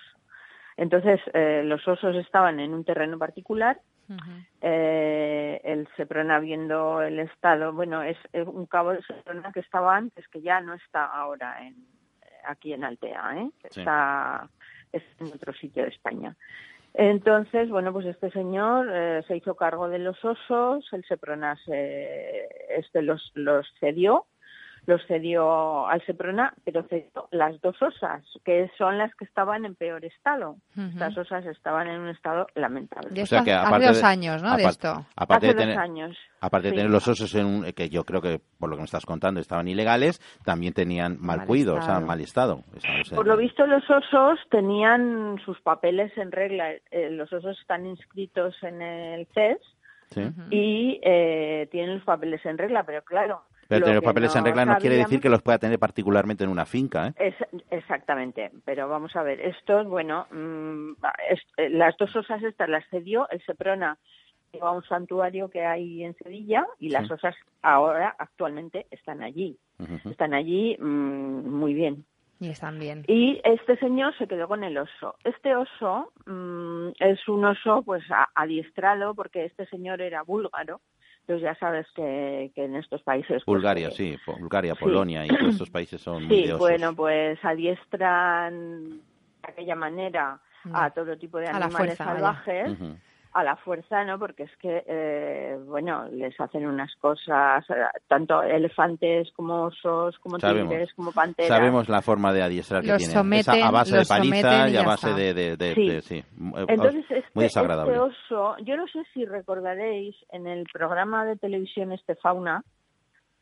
[0.76, 3.80] Entonces, eh, los osos estaban en un terreno particular
[4.60, 9.96] eh, el Seprona viendo el estado, bueno, es, es un cabo de Seprona que estaba
[9.96, 11.76] antes, que ya no está ahora en,
[12.46, 13.50] aquí en Altea, ¿eh?
[13.70, 13.80] Sí.
[13.80, 14.48] está
[14.92, 16.36] es en otro sitio de España.
[16.92, 22.48] Entonces, bueno, pues este señor eh, se hizo cargo de los osos, el Seprona se,
[22.68, 24.26] este los, los cedió,
[24.86, 29.74] los cedió al Seprona, pero cedió las dos osas, que son las que estaban en
[29.74, 30.56] peor estado.
[30.76, 30.98] Ujú.
[30.98, 33.22] Las osas estaban en un estado lamentable.
[33.22, 34.56] O sea que hace aparte dos de- años, ¿no?
[34.56, 35.06] De esto.
[35.16, 36.18] Aparte Hace de tener, dos años.
[36.40, 38.86] aparte de tener los osos en un- que yo creo que por lo que me
[38.86, 42.60] estás contando estaban ilegales, también tenían mal, Mal cuido, o sea, mal estado.
[43.14, 46.70] Por lo visto los osos tenían sus papeles en regla.
[46.90, 49.58] Eh, los osos están inscritos en el CES
[50.10, 50.20] Sí.
[50.50, 53.42] Y eh, tienen los papeles en regla, pero claro.
[53.76, 56.50] Pero tener que papeles en regla no quiere decir que los pueda tener particularmente en
[56.50, 57.12] una finca, ¿eh?
[57.16, 60.92] Es- exactamente, pero vamos a ver, estos, bueno, mm,
[61.30, 63.98] es- eh, las dos osas estas las cedió el Seprona
[64.60, 67.14] a un santuario que hay en Sevilla y las Sí.
[67.14, 69.58] osas ahora actualmente están allí,
[70.04, 72.04] están allí mm, muy bien.
[72.40, 73.04] Y están bien.
[73.06, 75.16] Y este señor se quedó con el oso.
[75.24, 80.80] Este oso mm, es un oso pues a- adiestrado porque este señor era búlgaro.
[81.26, 83.42] Entonces ya sabes que, que en estos países...
[83.44, 84.80] pues, Bulgaria, eh, sí, Bulgaria, sí.
[84.80, 86.58] Polonia y todos estos países son muy Sí, osos.
[86.58, 89.02] bueno, pues adiestran de
[89.42, 90.38] aquella manera
[90.74, 92.98] a todo tipo de A la animales salvajes Ujú.
[93.34, 94.18] A la fuerza, ¿no?
[94.18, 97.74] Porque es que, eh, bueno, les hacen unas cosas, eh,
[98.06, 100.70] tanto elefantes como osos, como Sabemos.
[100.70, 101.48] tigres, como panteras.
[101.48, 103.14] Sabemos la forma de adiestrar que Los tienen.
[103.16, 105.18] someten, Esa a base de paliza y y a base está.
[105.20, 105.88] de, de, de- Sí.
[105.88, 106.16] de- sí.
[106.18, 107.92] Eh, Entonces, este, muy desagradable.
[107.92, 112.62] este oso, yo no sé si recordaréis en el programa de televisión este Fauna,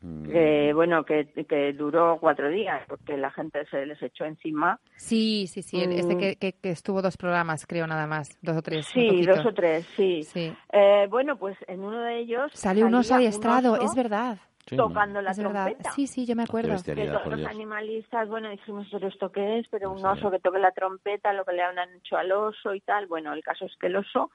[0.04, 0.24] Mm.
[0.72, 4.80] Que, bueno, que, que duró cuatro días, porque la gente se les echó encima.
[4.96, 5.82] Sí, sí, sí.
[5.82, 6.18] Este Mm.
[6.18, 8.38] que, que, que estuvo dos programas, creo, nada más.
[8.40, 8.86] Dos o tres.
[8.86, 10.22] Sí, dos o tres, sí.
[10.22, 10.54] Sí.
[10.72, 14.38] Eh, bueno, pues en uno de ellos Salió un oso adiestrado, oso es verdad.
[14.66, 14.86] Sí, ¿no?
[14.88, 15.66] tocando la es verdad.
[15.66, 15.90] trompeta.
[15.90, 16.74] Sí, sí, yo me acuerdo.
[16.84, 20.70] que los animalistas, bueno, dijimos, pero esto qué es, pero un oso que toque la
[20.70, 23.06] trompeta, lo que le han hecho al oso y tal.
[23.08, 24.30] Bueno, el caso es que el oso,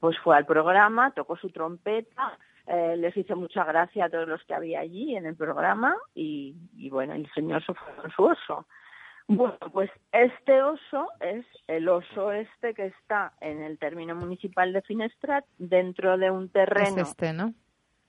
[0.00, 4.42] pues fue al programa, tocó su trompeta, eh, les hizo mucha gracia a todos los
[4.44, 8.24] que había allí en el programa y, y bueno, el señor se fue con su
[8.24, 8.66] oso.
[9.26, 14.82] Bueno, pues este oso es el oso este que está en el término municipal de
[14.82, 17.54] Finestrat, dentro de un Es terreno este, ¿no?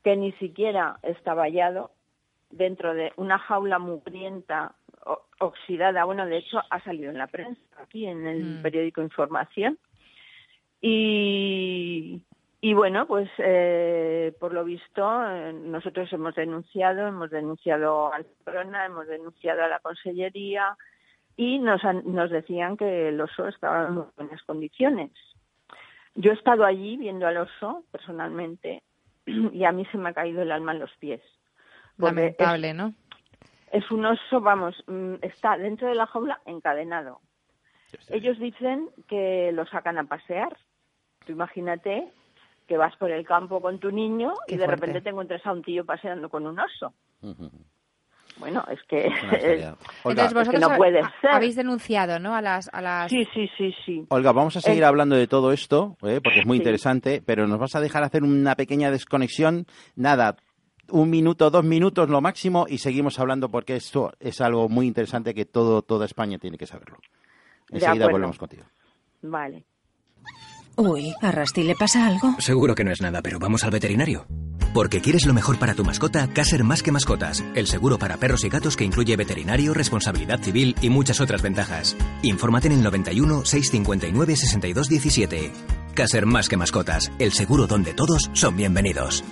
[0.04, 1.92] que ni siquiera está vallado,
[2.50, 4.76] dentro de una jaula mugrienta,
[5.40, 6.04] oxidada.
[6.04, 8.62] Bueno, de hecho, ha salido en la prensa, aquí en el Mm.
[8.62, 9.78] periódico Información.
[10.82, 12.22] Y,
[12.66, 18.88] y bueno, pues eh, por lo visto, eh, nosotros hemos denunciado, hemos denunciado al Corona,
[18.88, 20.76] hemos denunciado a la Consellería
[21.38, 25.12] y nos, han- nos decían que el oso estaba en buenas condiciones.
[26.16, 28.82] Yo he estado allí viendo al oso personalmente
[29.28, 31.22] y a mí se me ha caído el alma en los pies.
[32.00, 32.96] Lamentable, ¿no?
[33.74, 37.22] Es, es un oso, vamos, mm, está dentro de la jaula encadenado.
[38.10, 40.58] Ellos dicen que lo sacan a pasear.
[41.28, 42.12] Tú imagínate
[42.68, 44.82] que vas por el campo con tu niño Qué y de fuerte.
[44.82, 46.94] repente te encuentras a un tío paseando con un oso.
[48.38, 49.06] Bueno, es que...
[50.04, 51.32] Olga, Entonces vosotros no puede ser.
[51.32, 52.36] habéis denunciado, ¿no?
[52.36, 53.10] A las, a las...
[53.10, 54.06] sí, sí, sí, sí.
[54.10, 56.20] Olga, vamos a seguir Eh, hablando de todo esto, ¿eh?
[56.22, 56.62] porque es muy Sí.
[56.64, 59.66] interesante, pero nos vas a dejar hacer una pequeña desconexión.
[59.96, 60.36] Nada,
[60.90, 65.34] un minuto, dos minutos lo máximo y seguimos hablando porque esto es algo muy interesante
[65.34, 66.98] que todo toda España tiene que saberlo.
[67.70, 68.64] Enseguida volvemos contigo.
[69.22, 69.64] Vale.
[70.78, 72.36] Uy, ¿a Rusty le pasa algo?
[72.40, 74.26] Seguro que no es nada, pero vamos al veterinario.
[74.74, 78.44] Porque quieres lo mejor para tu mascota, Caser Más que Mascotas, el seguro para perros
[78.44, 81.96] y gatos que incluye veterinario, responsabilidad civil y muchas otras ventajas.
[82.24, 85.52] Infórmate en el 91 659 62 17.
[85.94, 89.24] Caser Más que Mascotas, el seguro donde todos son bienvenidos.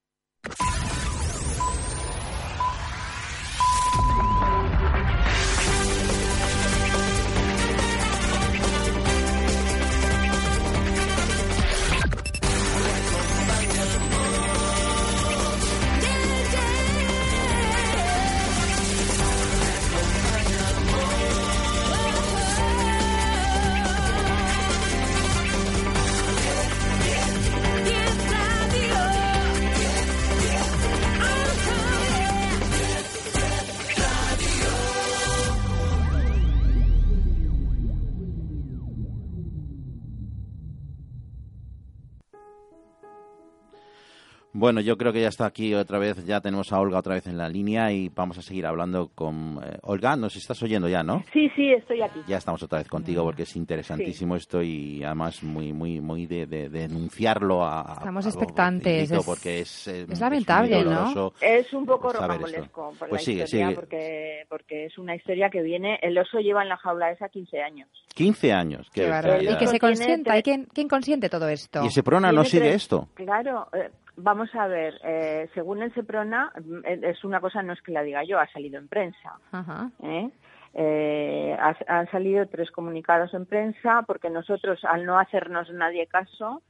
[44.61, 47.25] Bueno, yo creo que ya está aquí otra vez, ya tenemos a Olga otra vez
[47.25, 49.59] en la línea y vamos a seguir hablando con...
[49.63, 51.23] eh, Olga, nos estás oyendo ya, ¿no?
[51.33, 52.19] Sí, sí, estoy aquí.
[52.27, 56.45] Ya estamos otra vez contigo porque es interesantísimo esto y además muy muy muy de,
[56.45, 57.95] de- de denunciarlo a...
[57.97, 61.33] Estamos a- expectantes, es- porque es, eh, es lamentable, muy ¿no?
[61.41, 62.21] Es un poco esto.
[62.21, 63.75] rocambolesco por Pues la sigue, historia, sigue.
[63.75, 65.97] porque porque es una historia que viene.
[66.03, 67.89] El oso lleva en la jaula esa 15 años.
[68.13, 69.53] 15 años, qué, Qué barbaridad.
[69.53, 70.29] Y que se consienta.
[70.33, 71.83] tres- ¿Y quién, quién consiente todo esto?
[71.83, 73.07] ¿Y ese Prona no sigue tres- esto?
[73.15, 73.89] Claro, eh,
[74.21, 74.99] vamos a ver.
[75.03, 78.39] eh, según el Seprona, mm, eh, es una cosa, no es que la diga yo,
[78.39, 79.33] ha salido en prensa.
[79.51, 79.89] Ajá.
[80.03, 80.29] ¿eh?
[80.73, 86.61] Eh, ha- han salido tres comunicados en prensa porque nosotros, al no hacernos nadie caso,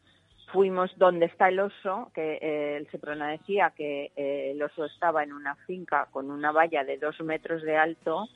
[0.51, 5.23] fuimos donde está el oso, que eh, el Seprona decía que eh, el oso estaba
[5.23, 8.27] en una finca con una valla de dos metros de alto.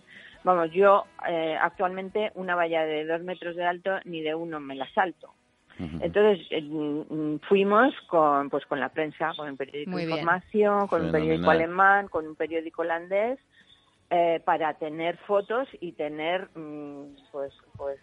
[0.44, 4.76] Vamos, yo eh, actualmente una valla de dos metros de alto ni de uno me
[4.76, 5.34] la salto.
[5.78, 10.20] Entonces eh, fuimos con pues con la prensa, con el periódico Muy bien.
[10.20, 13.40] Información, con un periódico alemán, con un periódico holandés
[14.12, 18.00] eh, para tener fotos y tener mm, pues pues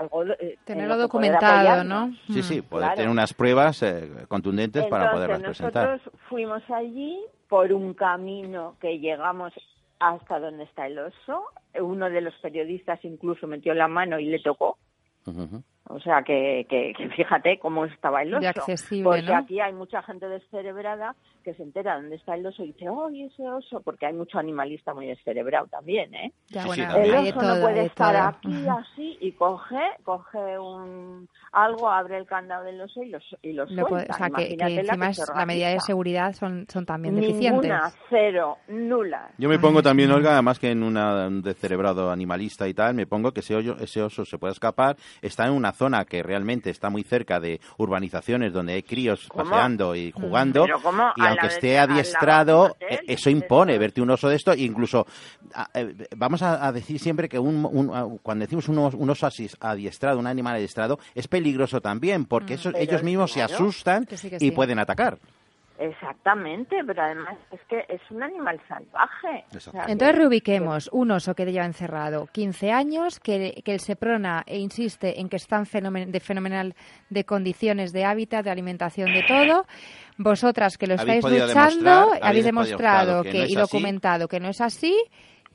[0.00, 1.84] algo eh, en Tenerlo documentado.
[1.84, 2.12] ¿no?
[2.26, 2.96] Sí, sí, poder Claro.
[2.96, 5.88] tener unas pruebas eh, contundentes para poderlas presentar.
[5.90, 9.52] nosotros fuimos allí por un camino que llegamos
[10.00, 11.44] hasta donde está el oso.
[11.80, 14.76] Uno de los periodistas incluso metió la mano y le tocó.
[15.24, 15.62] Ujú.
[15.86, 18.40] O sea, que, que, que fíjate cómo estaba el oso.
[19.04, 19.36] Porque ¿no?
[19.36, 23.24] aquí hay mucha gente descerebrada que se entera dónde está el oso y dice, ¡ay,
[23.24, 23.82] ese oso!
[23.82, 26.32] Porque hay mucho animalista muy descerebrado también, ¿eh?
[26.48, 27.14] Ya, Sí, bueno, sí, también.
[27.14, 28.50] El oso todo, no puede estar todo.
[28.54, 33.36] aquí así y coge, coge un algo, abre el candado del oso y lo, su-
[33.42, 34.14] y lo Lo puede- suelta.
[34.14, 37.60] o sea, que, que encima se la medida de seguridad son, son también deficientes.
[37.70, 39.30] Ninguna, cero, nula.
[39.36, 43.06] Yo me pongo también, Olga, además que en una un descerebrado animalista y tal, me
[43.06, 46.70] pongo que ese, hoyo- ese oso se puede escapar, está en una zona que realmente
[46.70, 49.50] está muy cerca de urbanizaciones donde hay críos ¿Cómo?
[49.50, 51.12] paseando y jugando, Pero ¿cómo?
[51.16, 55.06] y aunque esté de- adiestrado, eh, eso impone verte un oso de esto, e incluso
[55.54, 58.94] a- eh, vamos a, a decir siempre que un, un- a- cuando decimos un, os-
[58.94, 59.28] un oso
[59.60, 62.76] adiestrado, un animal adiestrado, es peligroso también, porque Mm.
[62.76, 65.18] Ellos mismos se asustan sí, y pueden atacar.
[65.78, 69.44] Exactamente, pero además es que es un animal salvaje.
[69.56, 73.80] O sea, Entonces que- reubiquemos un oso que lleva encerrado 15 años, que, que el
[73.80, 76.74] Seprona e insiste en que está en fenomen- de fenomenal
[77.10, 79.66] de condiciones de hábitat, de alimentación, de todo.
[80.16, 83.60] Vosotras que lo estáis luchando, habéis habéis demostrado que, que no es y así.
[83.60, 84.96] documentado que no es así.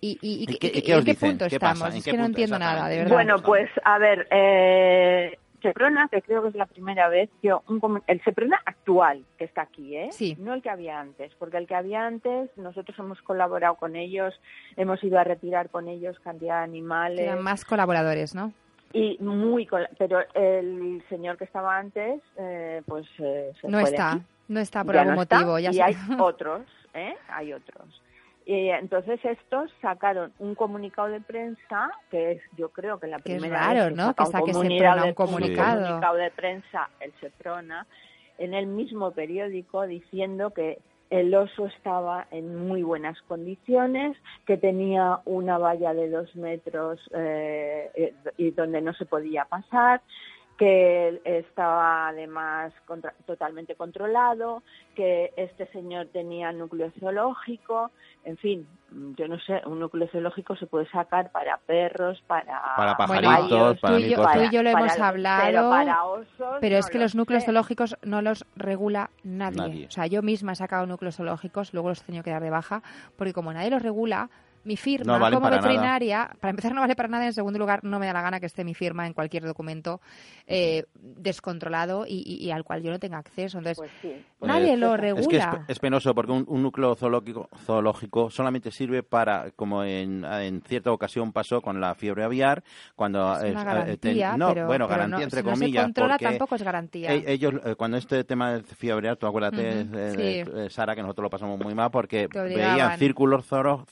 [0.01, 1.29] ¿Y, y- y- ¿Y y- qué- y y qué os en qué dicen?
[1.31, 1.89] punto ¿Qué estamos?
[1.91, 3.11] ¿En Es qué que no entiendo nada, de verdad.
[3.13, 7.29] Bueno, pues a ver, eh, Seprona, que creo que es la primera vez,
[7.67, 10.09] un comu- el Seprona actual que está aquí, ¿eh?
[10.11, 10.35] Sí.
[10.39, 14.33] No el que había antes, porque el que había antes, nosotros hemos colaborado con ellos,
[14.77, 17.19] hemos ido a retirar con ellos cantidad de animales.
[17.19, 18.53] Eran más colaboradores, ¿no?
[18.93, 19.67] Y muy,
[19.97, 24.21] pero el señor que estaba antes, eh, pues eh, se No fue de está, aquí.
[24.47, 25.59] no está por Ya algún no está, motivo.
[25.59, 26.61] Ya y hay otros,
[26.95, 27.13] ¿eh?
[27.29, 28.01] Hay otros.
[28.49, 33.59] Y entonces estos sacaron un comunicado de prensa, que es yo creo que la primera
[33.59, 34.05] raro, vez ¿no?
[34.07, 37.85] saca Que saque un comunicado de prensa, el Seprona,
[38.39, 40.79] en el mismo periódico diciendo que
[41.11, 47.91] el oso estaba en muy buenas condiciones, que tenía una valla de dos metros eh,
[47.93, 50.01] eh, y donde no se podía pasar,
[50.59, 54.61] que estaba además contra- totalmente controlado,
[54.93, 57.91] que este señor tenía núcleo zoológico,
[58.25, 58.67] en fin,
[59.17, 62.43] yo no sé, un núcleo zoológico se puede sacar para perros, para
[62.75, 64.33] Para Bueno, pajaritos, para tú y mil yo- cosas.
[64.33, 67.03] tú y yo lo para hemos hablado, pero para osos Pero no es que lo
[67.05, 67.45] los núcleos sé.
[67.45, 69.57] zoológicos no los regula nadie.
[69.57, 69.87] Nadie.
[69.87, 72.49] O sea, yo misma he sacado núcleos zoológicos, luego los he tenido que dar de
[72.49, 72.83] baja,
[73.17, 74.29] porque como nadie los regula,
[74.63, 75.67] mi firma No como para nada.
[75.67, 78.39] veterinaria, para empezar no vale para nada, en segundo lugar no me da la gana
[78.39, 80.01] que esté mi firma en cualquier documento
[80.47, 80.85] eh,
[81.23, 83.57] descontrolado y, y- y al cual yo no tenga acceso.
[83.59, 84.13] Entonces, Pues sí.
[84.41, 85.65] nadie lo Es que es, regula.
[85.67, 90.91] es penoso porque un, un núcleo zoológico, zoológico solamente sirve para, como en, en cierta
[90.91, 92.63] ocasión pasó con la fiebre aviar,
[92.95, 93.33] cuando...
[93.39, 95.51] Es una eh, eh, ten- garantía, no, pero, bueno, pero garantía no, entre si no
[95.53, 95.81] comillas.
[95.81, 97.13] se controla porque tampoco es garantía.
[97.13, 100.51] e- ellos, eh, cuando este tema de fiebre aviar, tú acuérdate, eh, sí.
[100.51, 103.85] eh, Sara, que nosotros lo pasamos muy mal porque veían círculos zooro-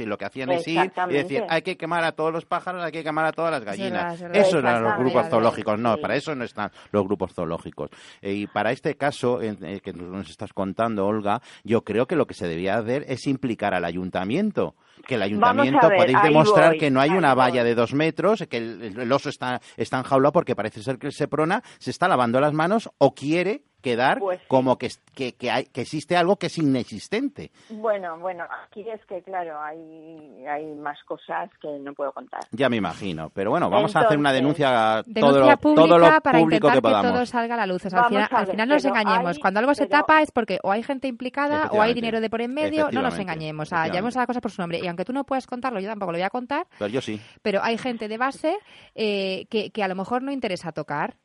[0.00, 2.82] y lo que hacían es ir y decir, hay que quemar a todos los pájaros,
[2.82, 4.20] hay que quemar a todas las gallinas.
[4.32, 5.78] Eso eran los grupos zoológicos.
[5.78, 6.00] No, Sí.
[6.00, 7.90] para eso no están los grupos zoológicos.
[8.22, 12.16] Eh, y para este caso en- eh, que nos estás contando, Olga, yo creo que
[12.16, 14.74] lo que se debía hacer es implicar al ayuntamiento.
[15.06, 17.44] Que el ayuntamiento ver, podéis demostrar voy, que no hay una voy.
[17.44, 21.08] valla de dos metros, que el, el oso está, está enjaulado porque parece ser que
[21.08, 25.50] el Seprona se está lavando las manos o quiere quedar Pues como que, que, que,
[25.50, 27.52] hay, que existe algo que es inexistente.
[27.68, 32.40] Bueno, bueno, aquí es que, claro, hay, hay más cosas que no puedo contar.
[32.50, 33.30] Ya me imagino.
[33.30, 36.70] Pero bueno, vamos a hacer una denuncia todo Denuncia lo, todo lo para público intentar
[36.72, 37.12] que que, podamos.
[37.12, 37.84] todo salga a la luz.
[37.84, 39.36] O sea, al final, al no nos engañemos.
[39.36, 42.20] hay- Cuando algo se pero- tapa es porque o hay gente implicada o hay dinero
[42.20, 42.88] de por en medio.
[42.90, 43.68] No nos engañemos.
[43.68, 44.80] O sea, llamemos a la cosa por su nombre.
[44.82, 46.66] Y aunque tú no puedas contarlo, yo tampoco lo voy a contar.
[46.78, 47.20] Pero yo sí.
[47.42, 48.56] Pero hay gente de base
[48.94, 51.16] eh, que, que a lo mejor no interesa tocar.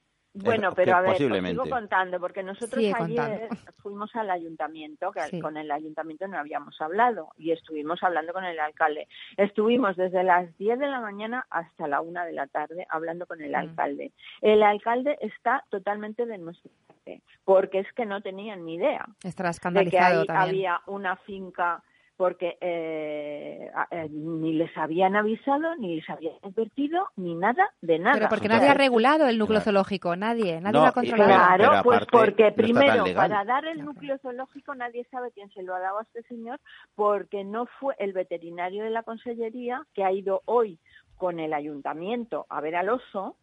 [0.43, 1.61] Bueno, que pero a ver, os posiblemente.
[1.63, 3.71] sigo contando, porque nosotros Sigue ayer contando.
[3.81, 5.39] fuimos al ayuntamiento, que Sí.
[5.39, 9.07] con el ayuntamiento no habíamos hablado, y estuvimos hablando con el alcalde.
[9.37, 13.41] Estuvimos desde las 10 de la mañana hasta la 1 de la tarde hablando con
[13.41, 13.55] el Mm.
[13.55, 14.11] alcalde.
[14.41, 19.49] El alcalde está totalmente de nuestra parte, porque es que no tenían ni idea Estará
[19.49, 20.47] de que escandalizado ahí también.
[20.49, 21.81] había una finca
[22.19, 28.17] porque eh, eh, ni les habían avisado, ni les habían advertido, ni nada de nada.
[28.17, 29.63] Pero porque nadie ha regulado el núcleo Claro.
[29.63, 30.17] zoológico.
[30.17, 30.59] Nadie.
[30.59, 31.29] Nadie No, lo ha controlado.
[31.29, 33.93] Claro, pero pues porque primero, para dar el Claro.
[33.93, 36.59] núcleo zoológico nadie sabe quién se lo ha dado a este señor,
[36.95, 40.77] porque no fue el veterinario de la consellería que ha ido hoy
[41.15, 43.37] con el ayuntamiento a ver al oso,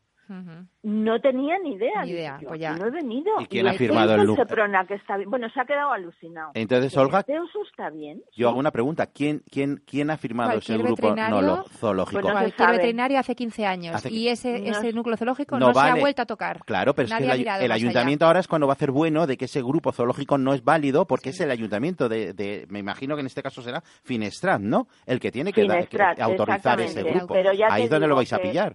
[0.83, 2.03] No tenía ni idea.
[2.05, 2.77] Ni idea, yo pues ya.
[2.77, 3.33] No he venido.
[3.41, 5.31] ¿Y quién ha firmado es el nu- Seprona que está bien.
[5.31, 6.51] Bueno, se ha quedado alucinado.
[6.55, 8.23] Entonces, Olga, ¿Este oso está bien?
[8.37, 9.07] yo hago una pregunta.
[9.07, 12.21] ¿Quién, quién, quién ha firmado ese grupo no, lo- zoológico?
[12.21, 15.17] Pues no se Cualquier veterinario hace 15 años Hace y ese, No ese es- núcleo
[15.17, 15.91] zoológico No no, se vale.
[15.99, 16.61] ha vuelto a tocar.
[16.65, 17.75] Claro, pero es Nadie que ha el, el más allá.
[17.75, 20.63] ayuntamiento ahora es cuando va a hacer bueno de que ese grupo zoológico no es
[20.65, 24.61] válido porque es el ayuntamiento de, de- me imagino que en este caso será Finestrat,
[24.61, 24.89] ¿no?
[25.07, 27.35] El que tiene que, dar- que- que autorizar ese grupo.
[27.35, 28.75] Pero ya Ahí es donde lo vais a que- pillar.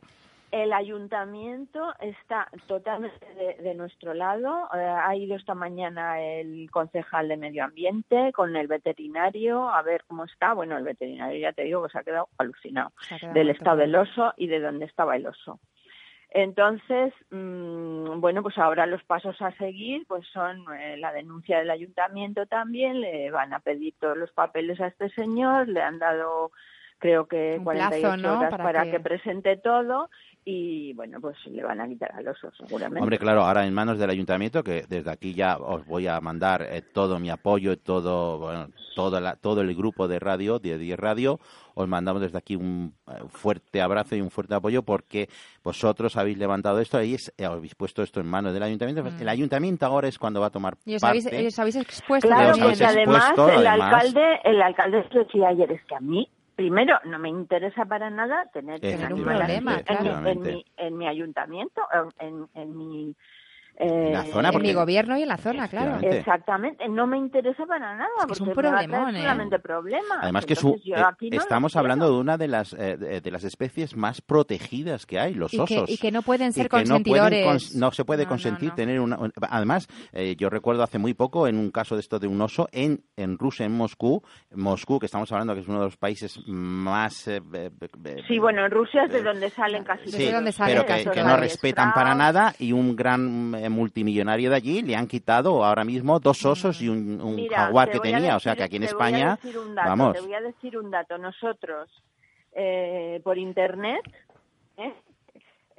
[0.52, 4.68] El ayuntamiento está totalmente de, de nuestro lado.
[4.76, 10.04] Eh, ha ido esta mañana el concejal de medio ambiente con el veterinario a ver
[10.08, 10.54] cómo está.
[10.54, 13.50] Bueno, el veterinario ya te digo que se ha quedado alucinado Se ha quedado del
[13.50, 15.60] estado del oso y de dónde estaba el oso.
[16.34, 21.70] Entonces, mm, bueno, pues ahora los pasos a seguir pues son eh, la denuncia del
[21.70, 26.52] ayuntamiento también, le van a pedir todos los papeles a este señor, le han dado
[27.00, 28.38] creo que Un 48 plazo, ¿no?
[28.40, 29.00] horas Para para, que- que...
[29.00, 30.10] presente todo
[30.44, 33.00] y bueno, pues le van a quitar al oso seguramente.
[33.02, 36.64] Hombre, claro, ahora en manos del ayuntamiento, que desde aquí ya os voy a mandar
[36.64, 40.98] eh, todo mi apoyo, todo, bueno, todo, la- todo el grupo de radio, de 10
[41.00, 41.40] Radio,
[41.76, 45.30] os mandamos desde aquí un eh, fuerte abrazo y un fuerte apoyo porque
[45.64, 49.04] vosotros habéis levantado esto y es- eh, habéis puesto esto en manos del ayuntamiento.
[49.04, 49.22] Mm.
[49.22, 51.20] El ayuntamiento ahora es cuando va a tomar Y os parte.
[51.30, 53.94] habéis, os habéis expuesto Claro, porque además expuesto, el además.
[53.94, 56.28] alcalde, el alcalde decía ayer es que a mí
[56.62, 58.80] primero no me interesa para nada tener,
[59.12, 61.82] un problema, en, en, mi, en mi ayuntamiento,
[62.20, 63.16] en, en mi
[63.82, 65.98] eh, En la zona, En porque- mi gobierno y en la zona, claro.
[66.02, 69.22] Exactamente, no me interesa para nada, Es que es un problemón, ¿eh?
[69.22, 70.20] solamente problemas.
[70.22, 70.96] Además que es un- Entonces, yo
[71.28, 75.06] eh, no estamos hablando de una de las eh, de, de las especies más protegidas
[75.06, 75.90] que hay, los Y que, osos.
[75.90, 77.48] y que no pueden y ser que no, pueden consentidores.
[77.48, 78.76] cons- no se puede No, consentir no.
[78.76, 82.20] tener una un- además eh, yo recuerdo hace muy poco en un caso de esto
[82.20, 84.22] de un oso en en Rusia en Moscú
[84.56, 87.70] Moscú que estamos hablando que es uno de los países más eh, eh,
[88.06, 90.34] eh, Sí, bueno, en Rusia es de donde salen casi Sí, todos.
[90.34, 94.82] donde salen pero que, no respetan para nada y un gran eh, multimillonario de allí
[94.82, 98.40] le han quitado ahora mismo dos osos y un, un Mira, jaguar que tenía, o
[98.40, 100.42] sea decir- que aquí en te voy a España, decir dato, vamos, Te voy a
[100.42, 101.18] decir un dato.
[101.18, 101.90] Nosotros,
[102.54, 104.02] eh, por internet,
[104.78, 104.94] ¿eh?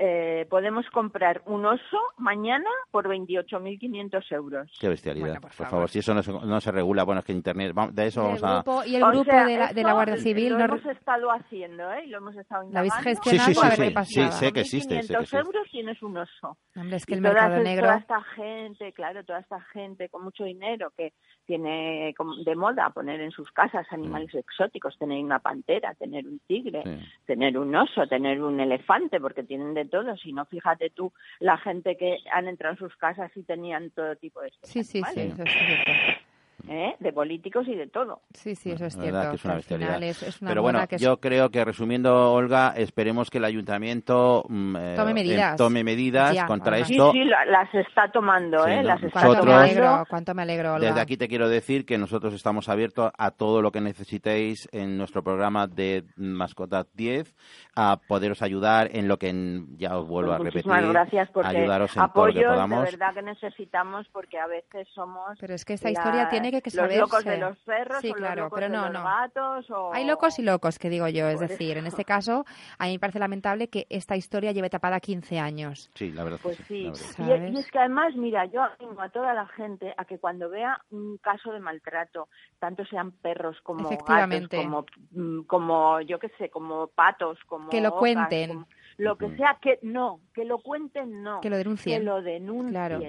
[0.05, 4.69] Eh, podemos comprar un oso mañana por 28.500 euros.
[4.81, 5.71] qué bestialidad, Bueno, por por, favor.
[5.71, 5.89] favor.
[5.91, 8.27] si eso no se, no se regula, bueno, es que Internet, vamos- de eso el
[8.27, 8.55] vamos a...
[8.63, 10.65] grupo, y el O grupo sea, de, la, de la esto Guardia Civil lo no
[10.65, 12.05] hemos estado haciendo, ¿eh?
[12.07, 13.21] Y lo hemos estado ¿La habéis indagando.
[13.23, 13.49] gestionado?
[13.49, 14.33] Sí, sí, sí, a ver sí, qué sí, pasaba.
[14.33, 15.37] sé que existe, sé que 1.500 existe.
[15.39, 16.57] euros tienes un oso.
[16.75, 17.83] Hombre, es que Y el toda- mercado negro...
[17.87, 21.13] Toda esta gente, claro, toda esta gente con mucho dinero que
[21.47, 26.41] tiene como de moda poner en sus casas animales exóticos, tener una pantera, tener un
[26.41, 26.99] tigre, Sí.
[27.27, 30.17] tener un oso, tener un elefante, porque tienen de todo.
[30.17, 34.17] Si no, fíjate tú, la gente que han entrado en sus casas y tenían todo
[34.17, 36.22] tipo de Sí, sí, sí, eso es cierto.
[36.69, 36.95] ¿Eh?
[37.01, 38.21] de políticos y de todo.
[38.35, 39.31] Sí, sí, eso es cierto.
[39.31, 39.89] que es una al bestialidad.
[39.95, 43.39] final es, es una Pero bueno, que es- yo creo que resumiendo, Olga, esperemos que
[43.39, 45.55] el ayuntamiento mm, eh, Tome medidas.
[45.55, 46.85] eh, tome medidas Ya, contra.
[46.85, 47.13] Sí, esto.
[47.13, 48.77] sí, la- las está tomando, Sí, ¿eh?
[48.77, 48.83] ¿no?
[48.83, 50.87] Las está Cuánto me Nosotros- alegro, cuánto me alegro, Olga.
[50.89, 54.97] Desde aquí te quiero decir que nosotros estamos abiertos a todo lo que necesitéis en
[54.99, 57.35] nuestro programa de Mascotas 10,
[57.75, 61.31] a poderos ayudar en lo que en- ya os vuelvo a Pues repetir, muchísimas gracias
[61.33, 62.85] porque ayudaros en todo lo que apoyos de podamos.
[62.85, 66.71] verdad que necesitamos porque a veces somos Pero es que esta la- historia tiene que,
[66.71, 69.05] que los locos de los perros Sí, o claro, los locos pero de los no.
[69.05, 69.93] gatos o...
[69.95, 71.29] Hay locos y locos, que digo yo.
[71.29, 71.79] Es Por decir, eso.
[71.81, 72.45] en este caso,
[72.79, 75.91] a mí me parece lamentable que esta historia lleve tapada 15 años.
[75.95, 76.41] Sí, la verdad.
[76.43, 77.49] Pues sí, verdad.
[77.53, 80.81] y, es que además, mira, yo animo a toda la gente a que cuando vea
[80.91, 82.29] un caso de maltrato,
[82.59, 87.81] tanto sean perros como gatos, como, mm, como yo qué sé, como patos, como Que
[87.81, 88.49] lo ocas, cuenten.
[88.49, 88.67] como-
[88.99, 91.99] lo que sea, que no, que lo cuenten no, Que lo denuncien.
[92.01, 93.01] que lo denuncien, Claro.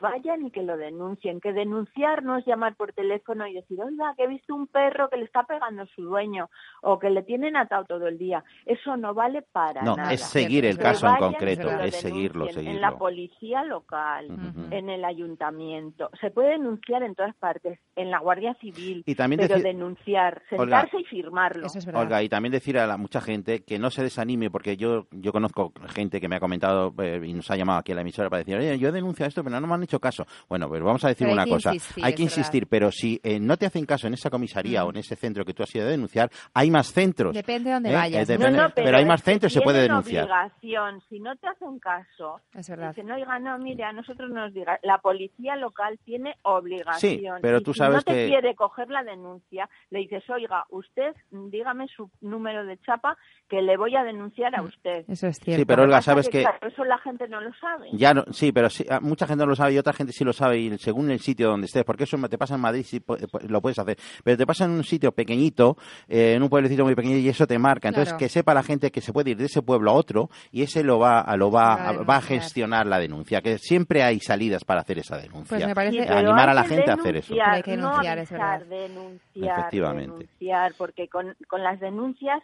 [0.00, 4.14] Vayan y que lo denuncien, que denunciar no es llamar por teléfono y decir, oiga,
[4.16, 6.50] que he visto un perro que le está pegando a su dueño
[6.82, 10.12] o que le tienen atado todo el día, eso no vale para No, nada.
[10.12, 12.70] es seguir el Que caso en concreto, es seguirlo, seguirlo.
[12.70, 14.26] En la policía local,
[14.70, 16.10] en el ayuntamiento.
[16.20, 19.02] Se puede denunciar en todas partes, en la Guardia Civil.
[19.06, 21.66] Y también pero decir- denunciar, Olga, sentarse y firmarlo.
[21.66, 22.02] Eso es verdad.
[22.02, 25.31] Olga, y también decir a la, mucha gente que no se desanime, porque yo yo
[25.32, 28.28] conozco gente que me ha comentado eh, y nos ha llamado aquí a la emisora
[28.30, 30.24] para decir, oye, yo he denunciado esto, pero no me han hecho caso.
[30.48, 31.74] Bueno, pero vamos a decir Pero una cosa.
[31.74, 32.36] insistir, hay que verdad.
[32.38, 34.86] insistir, pero si eh, no te hacen caso en esa comisaría Mm.
[34.86, 37.34] o en ese centro que tú has ido a denunciar, hay más centros.
[37.34, 37.94] Depende de dónde ¿eh?
[37.94, 38.28] vayas.
[38.28, 38.38] Eh, ¿no?
[38.44, 40.24] depende- No, no, pero, hay más centros y se puede denunciar.
[40.24, 41.00] obligación.
[41.08, 42.90] Si no te hacen caso, Es verdad.
[42.94, 47.12] dicen, oiga, no, mire, a nosotros nos diga, la policía local tiene obligación.
[47.18, 50.28] Sí, pero Y tú si sabes no te que- quiere coger la denuncia, le dices,
[50.30, 53.16] oiga, usted, dígame su número de chapa
[53.48, 55.04] que le voy a denunciar a usted.
[55.22, 55.60] Eso es cierto.
[55.60, 57.88] Sí, pero Olga, sabes que, claro, eso la gente no lo sabe.
[57.92, 60.24] Ya no, sí, pero sí, ah, mucha gente no lo sabe y otra gente sí
[60.24, 63.00] lo sabe y según el sitio donde estés, porque eso te pasa en Madrid sí
[63.48, 65.76] lo puedes hacer, pero te pasa en un sitio pequeñito,
[66.08, 67.88] eh, en un pueblecito muy pequeño y eso te marca.
[67.88, 68.18] Entonces Claro.
[68.18, 70.82] que sepa la gente que se puede ir de ese pueblo a otro y ese
[70.82, 74.18] lo va, a- lo va, Va a va a gestionar la denuncia, que siempre hay
[74.18, 75.56] salidas para hacer esa denuncia.
[75.56, 77.34] Pues me parece- Sí, animar a la gente a hacer eso.
[77.44, 78.66] Hay que denunciar, no es avisar, verdad.
[78.88, 80.12] denunciar, Efectivamente.
[80.12, 82.42] denunciar, porque con, con las denuncias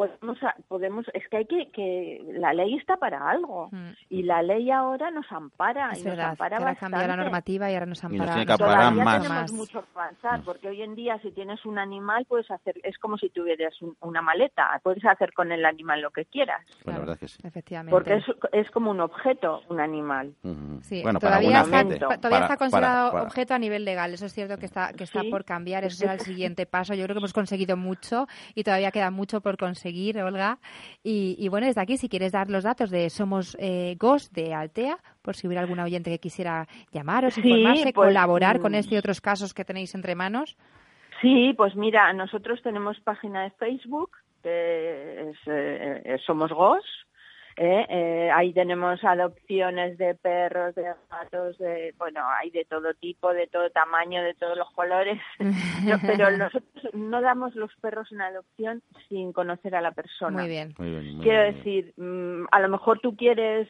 [0.00, 0.38] podemos,
[0.68, 3.90] podemos, es que hay que, que la ley está para algo Mm.
[4.08, 6.30] y la ley ahora nos ampara Es y nos verdad.
[6.30, 7.24] ampara Que ahora ha cambiado la bastante.
[7.24, 8.32] normativa y ahora nos nos ampara.
[8.32, 9.22] tiene que nos amparar Todavía más.
[9.22, 12.96] tenemos mucho que avanzar, porque hoy en día si tienes un animal puedes hacer, es
[12.98, 16.78] como si tuvieras un- una maleta, puedes hacer con el animal lo que quieras, Pues
[16.78, 17.38] la Claro, verdad es que sí.
[17.46, 17.90] Efectivamente.
[17.90, 20.34] porque es, es como un objeto, un animal.
[20.82, 24.14] Sí, bueno, todavía, está, todavía Para- está considerado para- para- objeto a nivel legal.
[24.14, 25.30] Eso es cierto que está, que está Sí.
[25.30, 25.84] por cambiar.
[25.84, 26.94] Ese será el siguiente paso.
[26.94, 29.89] Yo creo que hemos conseguido mucho y todavía queda mucho por conseguir,
[30.22, 30.58] Olga.
[31.02, 34.54] Y, y bueno, desde aquí, si quieres dar los datos de Somos eh, Ghost de
[34.54, 38.62] Altea, por si hubiera algún oyente que quisiera llamaros, Sí, informarse, pues, colaborar mm.
[38.62, 40.56] con este y otros casos que tenéis entre manos.
[41.20, 44.10] Sí, pues mira, nosotros tenemos página de Facebook,
[44.42, 46.84] que es, eh, eh, Somos GOS.
[47.60, 47.86] ¿Eh?
[47.90, 53.48] Eh, ahí tenemos adopciones de perros, de gatos, de, bueno, hay de todo tipo, de
[53.48, 55.20] todo tamaño, de todos los colores.
[55.80, 60.38] No, pero nosotros no damos los perros en adopción sin conocer a la persona.
[60.38, 60.74] Muy bien.
[60.78, 61.54] Muy bien, muy Quiero bien.
[61.56, 63.66] decir, mm, a lo mejor tú quieres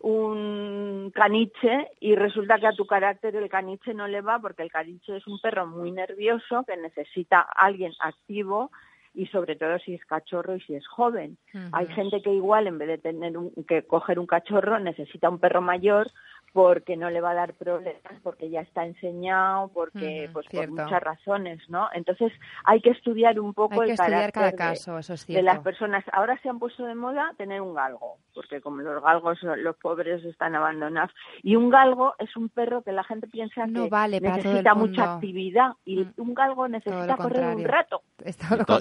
[0.00, 4.72] un caniche y resulta que a tu carácter el caniche no le va porque el
[4.72, 8.72] caniche es un perro muy nervioso que necesita a alguien activo
[9.14, 11.36] y sobre todo si es cachorro y si es joven.
[11.72, 15.38] Hay gente que igual en vez de tener un, que coger un cachorro necesita un
[15.38, 16.10] perro mayor
[16.52, 20.74] porque no le va a dar problemas, porque ya está enseñado, porque pues cierto.
[20.74, 21.88] por muchas razones, ¿no?
[21.94, 22.30] Entonces
[22.64, 25.26] hay que estudiar un poco Hay que el estudiar cada carácter de- caso, eso es
[25.26, 26.04] de las personas.
[26.12, 30.22] Ahora se han puesto de moda tener un galgo, porque como los galgos, los pobres
[30.24, 31.10] están abandonados.
[31.42, 35.14] Y un galgo es un perro que la gente piensa No que vale necesita mucha
[35.14, 36.12] actividad y Mm.
[36.18, 38.02] un galgo necesita correr un rato.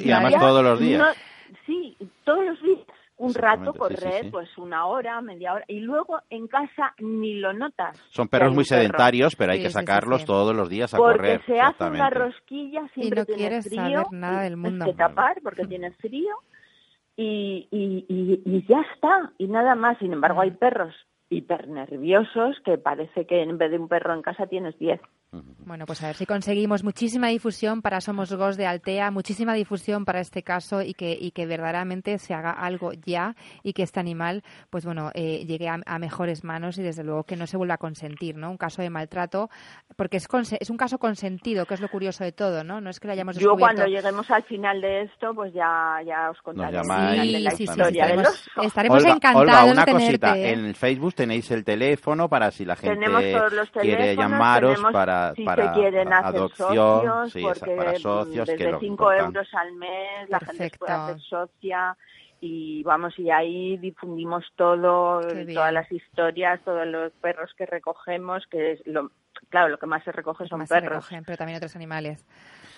[0.02, 1.00] Y además todos los días.
[1.00, 2.80] No- sí, todos los días.
[3.22, 4.30] Un rato sí, sí, correr, sí.
[4.32, 5.66] pues una hora, media hora.
[5.68, 7.98] Y luego en casa ni lo notas.
[8.10, 8.80] Son perros muy perro.
[8.82, 10.28] sedentarios, pero hay Sí, que sí, sí, sacarlos sí.
[10.28, 11.46] todos los días a Porque correr.
[11.46, 13.80] se hace una rosquilla, siempre no tiene quieres frío.
[13.82, 14.86] saber nada y del mundo.
[14.86, 16.36] tienes que tapar porque tiene frío
[17.16, 19.98] y, y, y, y ya está, y nada más.
[20.00, 20.96] Sin embargo, hay perros
[21.32, 25.00] hipernerviosos que parece que en vez de un perro en casa tienes diez.
[25.66, 30.04] Bueno, pues a ver si conseguimos muchísima difusión para Somos Gos de Altea, muchísima difusión
[30.04, 34.02] para este caso y que, y que verdaderamente se haga algo ya y que este
[34.02, 37.56] animal, pues bueno, eh, llegue a, a mejores manos y desde luego que no se
[37.56, 38.52] vuelva a consentir, ¿no?
[38.52, 39.50] Un caso de maltrato,
[39.96, 40.28] porque es,
[40.60, 42.82] es un caso consentido, que es lo curioso de todo, ¿no?
[42.82, 43.76] No es que lo hayamos Yo descubierto.
[43.84, 47.42] cuando lleguemos al final de esto, pues ya, ya os contaré llamáis.
[47.42, 48.62] la Sí, sí, sí, estaremos, oso.
[48.64, 50.20] estaremos Olga, encantados Olga, una de tenerte.
[50.28, 50.38] cosita.
[50.38, 54.74] En el Facebook tenéis el teléfono para si la gente Tenemos todos los quiere llamaros
[54.76, 58.66] tenemos para, si para se quieren hacer adopción, socios, sí, porque para socios, que desde
[58.66, 59.26] es lo 5 importante.
[59.40, 60.86] euros al mes la gente se Perfecto.
[60.86, 61.98] puede hacer socia
[62.42, 65.54] y vamos y ahí difundimos todo, bien.
[65.54, 69.12] todas las historias, todos los perros que recogemos, que es lo
[69.50, 70.90] claro, lo que más se recoge son Más se perros.
[71.06, 72.26] recogen, pero también otros animales.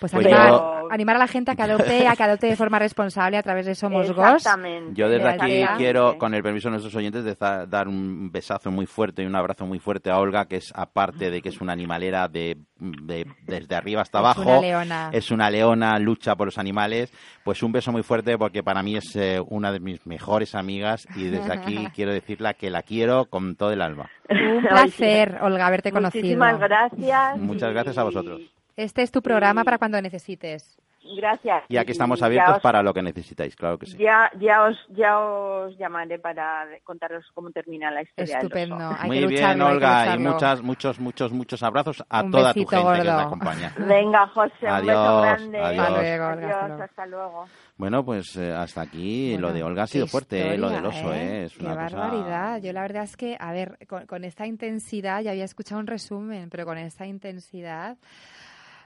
[0.00, 2.56] Pues, Pues animar, yo- animar a la gente a que adopte, a que adopte de
[2.56, 4.08] forma responsable a través de Somos.
[4.08, 4.92] Exactamente.
[4.94, 7.34] Yo desde aquí quiero, con el permiso de nuestros oyentes, de
[7.68, 11.30] dar un besazo muy fuerte y un abrazo muy fuerte a Olga, que es aparte
[11.30, 15.08] de que es una animalera de, de- desde arriba hasta Es abajo, una leona.
[15.12, 17.12] es una leona, lucha por los animales,
[17.44, 21.06] pues un beso muy fuerte porque para mí es eh, una de mis mejores amigas
[21.16, 24.10] y desde aquí quiero decirla que la quiero con todo el alma.
[24.28, 26.22] Un placer, Olga, haberte conocido.
[26.24, 27.38] Muchísimas gracias.
[27.38, 28.40] Muchas gracias a vosotros.
[28.76, 30.78] Este es tu programa para cuando necesites.
[31.18, 31.64] Gracias.
[31.68, 33.98] Y aquí estamos abiertos os- para lo que necesitáis, claro que sí.
[33.98, 38.38] Ya, ya os, ya os llamaré para contaros cómo termina la historia.
[38.38, 38.78] Estupendo.
[38.98, 42.22] Hay Muy que bien, lucharlo, hay que Olga, y muchas, muchos, muchos, muchos abrazos a
[42.22, 43.74] Un toda tu gente que nos acompaña.
[43.78, 45.58] Venga, José, un beso Adiós, grande.
[45.60, 45.78] adiós.
[45.84, 46.82] Hasta luego, Olga, hasta Adiós, luego.
[46.84, 47.46] hasta luego.
[47.76, 50.86] Bueno, pues eh, hasta aquí Bueno, lo de Olga ha sido fuerte, eh, lo del
[50.86, 51.44] oso, ¿eh?
[51.44, 52.62] Es Qué una cosa- barbaridad.
[52.62, 55.86] Yo la verdad es que, a ver, con, con esta intensidad, ya había escuchado un
[55.86, 57.98] resumen, pero con esta intensidad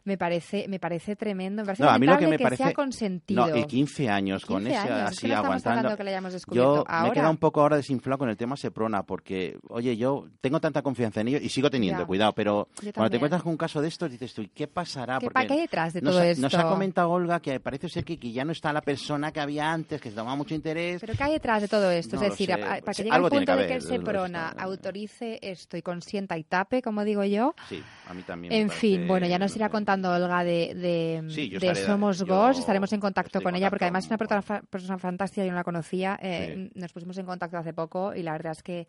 [0.05, 1.63] me parece, me parece tremendo.
[1.63, 2.65] Me parece No, a mí lo que me parece...
[2.65, 3.47] sea consentido.
[3.47, 5.97] No, y 15 años con 15 ese años, es que así no aguantando.
[5.97, 7.13] que descubierto Yo me he ahora.
[7.13, 11.21] quedado un poco ahora desinflado con el tema Seprona porque, oye, yo tengo tanta confianza
[11.21, 12.07] en ellos y sigo teniendo, Ya.
[12.07, 15.19] cuidado, pero cuando te encuentras con un caso de estos dices tú, ¿y qué pasará?
[15.19, 16.43] ¿Qué, Porque pa- qué hay detrás de nos, todo esto?
[16.43, 19.41] nos ha comentado Olga que parece ser que, que ya no está la persona que
[19.41, 21.01] había antes, que se tomaba mucho interés.
[21.01, 22.17] ¿Pero qué hay detrás de todo esto?
[22.17, 24.49] No es decir, a- para Sí, que llegue al punto que de que el Seprona
[24.59, 28.53] autorice esto y consienta y tape, como digo yo, Sí, a mí también.
[28.53, 29.73] En fin, bueno, ya nos irá sé.
[29.89, 31.51] Contando Olga de, de, Sí,
[31.87, 32.59] Somos yo Gos.
[32.59, 35.65] Estaremos en contacto con ella porque además es una persona, persona fantástica, yo no la
[35.65, 36.19] conocía.
[36.21, 38.87] eh, Nos pusimos en contacto hace poco y la verdad es que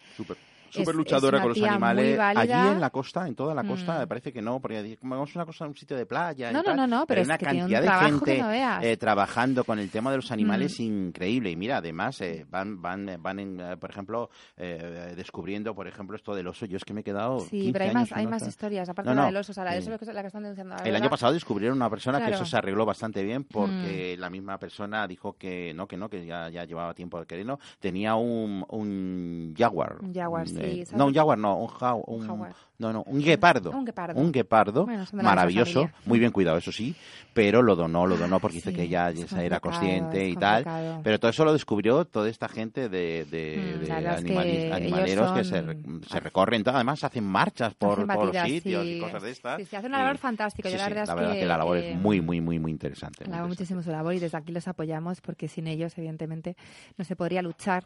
[0.72, 2.20] súper luchadora con los animales.
[2.20, 4.00] Allí en la costa, en toda la costa, Mm.
[4.00, 6.50] me parece que no, porque vamos a una cosa, un sitio de playa.
[6.50, 8.06] y No, no, tal, no, no, pero hay es una que tiene un cantidad de
[8.12, 8.52] gente no
[8.84, 10.84] eh, trabajando con el tema de los animales Mm.
[10.84, 11.52] increíble.
[11.52, 16.16] Y mira, además eh, van, van, van en, eh, por ejemplo, eh, descubriendo, por ejemplo,
[16.16, 16.66] esto del oso.
[16.66, 17.40] Yo es que me he quedado.
[17.42, 19.38] sí, 15 pero hay años más, hay más historias, aparte No, de la no, del
[19.38, 20.76] oso, o sea, la del oso es la que están denunciando.
[20.84, 24.58] El año pasado descubrieron una persona que eso se arregló bastante bien porque la misma
[24.58, 27.60] persona dijo que no, que no, que ya, ya llevaba tiempo queriendo.
[27.80, 29.98] Tenía un, un jaguar.
[30.02, 32.54] Un jaguar, sí, Eh, no, un jaguar, no, un, jau- un, jaguar.
[32.78, 33.72] no, no, un guepardo.
[33.72, 34.20] Un guepardo.
[34.20, 36.96] Un guepardo, Bueno, maravilloso, muy bien cuidado, eso sí,
[37.34, 40.34] pero lo donó, lo donó porque dice Sí, que ya, es ya era consciente es
[40.34, 40.66] y tal.
[41.04, 45.32] Pero todo eso lo descubrió toda esta gente de, de, Mm, de es que animaleros
[45.32, 45.64] que se,
[46.10, 48.98] se recorren, además hacen marchas por Hacen batidas, sitios sí.
[48.98, 49.58] y cosas de estas.
[49.58, 50.70] Sí, sí, hacen una labor fantástica.
[50.70, 52.60] Yo la verdad es la verdad que, que la labor eh, es muy, muy, muy,
[52.60, 53.24] muy interesante.
[53.24, 53.48] interesante.
[53.48, 56.56] muchísimo su labor y desde aquí los apoyamos porque sin ellos, evidentemente,
[56.98, 57.86] no se podría luchar.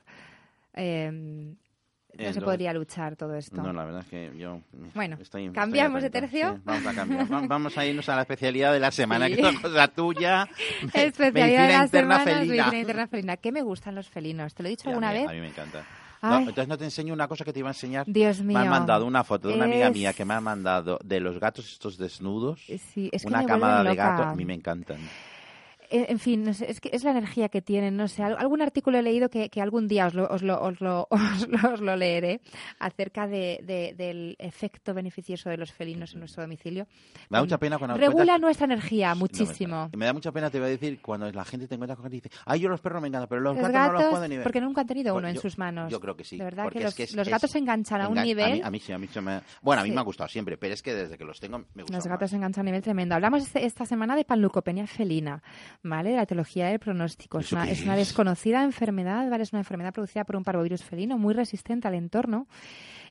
[0.73, 1.53] eh,
[2.17, 3.61] no se podría luchar todo esto.
[3.61, 4.61] No, la verdad es que yo.
[4.93, 6.53] Bueno, estoy- estoy ¿cambiamos de tercio?
[6.55, 7.31] Sí, vamos a cambiar.
[7.33, 9.35] Va- Vamos a irnos a la especialidad de la semana, Sí.
[9.35, 10.47] que es una cosa tuya.
[10.93, 12.75] Especialidad de la interna semana felina.
[12.75, 13.37] interna felina.
[13.37, 14.53] ¿Qué me gustan los felinos?
[14.53, 15.29] ¿Te lo he dicho Y a alguna mí- vez?
[15.29, 15.83] A mí me encanta.
[16.21, 18.05] No, entonces no te enseño una cosa que te iba a enseñar.
[18.07, 18.57] Dios mío.
[18.57, 21.37] Me han mandado una foto de una amiga mía que me ha mandado de los
[21.37, 22.61] gatos estos desnudos.
[22.93, 24.27] Sí, es que una camada de gatos.
[24.27, 24.99] A mí me encantan.
[25.95, 28.23] Eh, En fin, no sé, es que es la energía que tienen, no sé.
[28.23, 31.07] al- Algún artículo he leído que, que algún día os lo, os lo, os lo,
[31.11, 32.41] os lo- os lo leeré
[32.79, 36.87] acerca de, de- del efecto beneficioso de los felinos en nuestro domicilio.
[37.29, 39.89] Me da mucha pena cuando Regula cuentas- nuestra energía muchísimo.
[39.95, 42.17] me da mucha pena, te voy a decir, cuando la gente te encuentra con gente
[42.17, 44.27] y dice, ay, yo los perros me encantan, pero los, Los gatos, no los puedo
[44.27, 44.43] ni ver.
[44.43, 45.91] porque nunca han tenido Pues uno en yo- sus manos.
[45.91, 46.37] Yo creo que sí.
[46.37, 48.23] De verdad que los, que es- los es- gatos se enganchan a un engan- a
[48.25, 48.53] nivel.
[48.53, 49.41] mí- A mí, sí, a mí se me...
[49.61, 49.95] Bueno, a mí Sí.
[49.95, 52.31] me ha gustado siempre, pero es que desde que los tengo me gusta Los gatos
[52.31, 53.13] se enganchan a nivel tremendo.
[53.13, 55.43] Hablamos este- esta semana de panleucopenia felina,
[55.83, 56.15] ¿vale?
[56.15, 57.39] La etiología del pronóstico.
[57.39, 58.07] Es ¿Eso una, es una es?
[58.07, 59.43] desconocida enfermedad, ¿vale?
[59.43, 62.47] Es una enfermedad producida por un parvovirus felino muy resistente al entorno.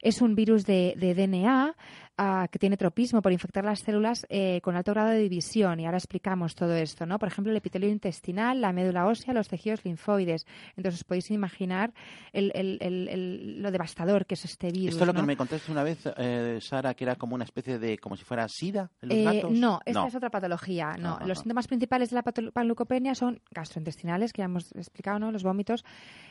[0.00, 1.76] Es un virus de, de DNA
[2.18, 5.80] ah, que tiene tropismo por infectar las células eh, con alto grado de división.
[5.80, 7.18] Y ahora explicamos todo esto, ¿no?
[7.18, 10.46] Por ejemplo, el epitelio intestinal, la médula ósea, los tejidos linfoides.
[10.76, 11.92] Entonces podéis imaginar
[12.32, 14.90] el- el- el- el- lo devastador que es este virus.
[14.94, 15.26] Esto es lo que ¿no?
[15.26, 18.46] me contaste una vez, eh, Sara, que era como una especie de, como si fuera
[18.48, 19.50] sida en los Eh, gatos.
[19.52, 20.06] no, esta No.
[20.08, 20.92] es otra patología.
[20.98, 25.32] No, Ajá, los síntomas principales de la panleucopenia son gastrointestinales, que ya hemos explicado, ¿no?
[25.32, 25.84] Los vómitos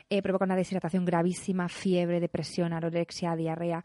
[0.09, 3.83] eh, provocan una deshidratación gravísima, fiebre, depresión, anorexia, diarrea.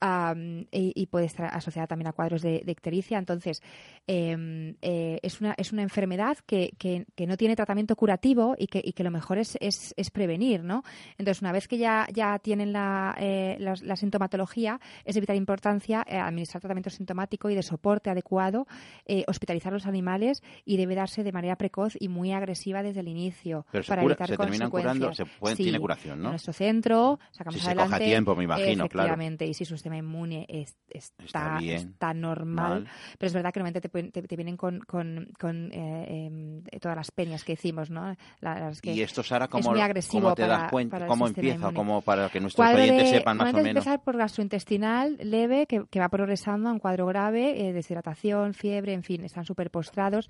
[0.00, 3.18] Am, y, y puede estar asociada también a cuadros de, de ictericia.
[3.18, 3.62] Entonces,
[4.06, 8.66] em, eh, es, una, es una enfermedad que, que- que no tiene tratamiento curativo y
[8.68, 10.82] que, y que lo mejor es, es, es prevenir, ¿no?
[11.18, 16.04] Entonces, una vez que ya, ya tienen la, eh, la sintomatología, es de vital importancia
[16.08, 18.66] eh, administrar tratamiento sintomático y de soporte adecuado,
[19.06, 23.08] eh, hospitalizar los animales y debe darse de manera precoz y muy agresiva desde el
[23.08, 26.28] inicio Pero se para cura- evitar se terminan curando, se puede- Sí, tiene curación, ¿no?
[26.28, 28.04] En nuestro centro sacamos Si se a adelante.
[28.04, 29.08] tiempo, me imagino, claro.
[29.08, 32.88] Efectivamente, y si su sistema inmune es- está, Está bien, está normal, mal.
[33.18, 36.96] pero es verdad que normalmente te, te- te vienen con, con, con, eh, em, todas
[36.96, 38.14] las peñas que decimos, ¿no?
[38.40, 41.06] La- las que y esto, Sara, es ¿cómo, muy agresivo cómo te para- das cuenta?
[41.06, 41.72] ¿Cómo empieza?
[41.72, 43.68] ¿Cómo para que nuestros Cuadro oyentes de- sepan más o menos?
[43.84, 48.92] empezar por gastrointestinal leve, que, que va progresando a un cuadro grave, eh, deshidratación, fiebre,
[48.92, 50.28] en fin, están súper postrados.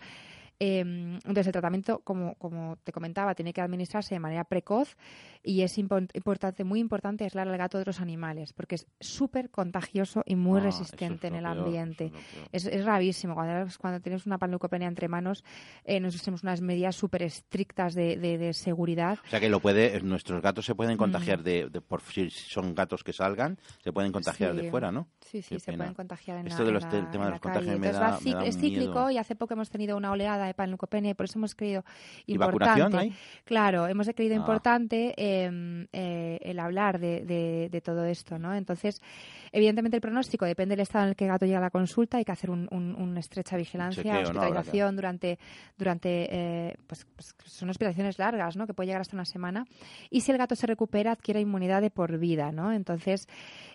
[0.60, 4.96] Eh, entonces, el tratamiento, como, como te comentaba, tiene que administrarse de manera precoz
[5.42, 9.50] y es impor- importante, muy importante aislar al gato de otros animales, porque es súper
[9.50, 12.12] contagioso y muy Ah, resistente en el peor, ambiente.
[12.52, 12.66] es.
[12.66, 13.24] Es.
[13.32, 15.44] Cuando, cuando tienes una panleucopenia entre manos,
[15.84, 19.18] eh, nosotros tenemos unas medidas súper estrictas de, de- de seguridad.
[19.24, 20.98] O sea que lo puede, nuestros gatos se pueden Mm.
[20.98, 24.62] contagiar de, de- por si son gatos que salgan, se pueden contagiar Sí.
[24.62, 25.06] de fuera, ¿no?
[25.20, 25.84] Sí, sí, Qué se pena.
[25.84, 27.78] pueden contagiar en Esto la, de en los la- te- el tema de los contagios
[27.78, 29.10] me da- me da es cíclico miedo.
[29.10, 31.84] y hace poco hemos tenido una oleada de panleucopenia y por eso hemos creído
[32.26, 32.96] ¿Y importante.
[32.96, 33.12] hay?
[33.44, 34.38] Claro, hemos creído Ah.
[34.38, 38.54] importante eh, eh, el hablar de, de- de todo esto, ¿no?
[38.54, 39.00] Entonces,
[39.52, 42.18] evidentemente el pronóstico depende del estado en el que el gato llega a la consulta,
[42.18, 45.38] hay que hacer un- un- una estrecha vigilancia, hospitalización durante,
[45.76, 48.66] durante eh, pues, pues, son hospitalizaciones largas, ¿no?
[48.66, 49.64] Que puede llegar hasta una semana.
[50.10, 52.72] Y si el gato se recupera, adquiere inmunidad de por vida, ¿no?
[52.72, 53.26] Entonces,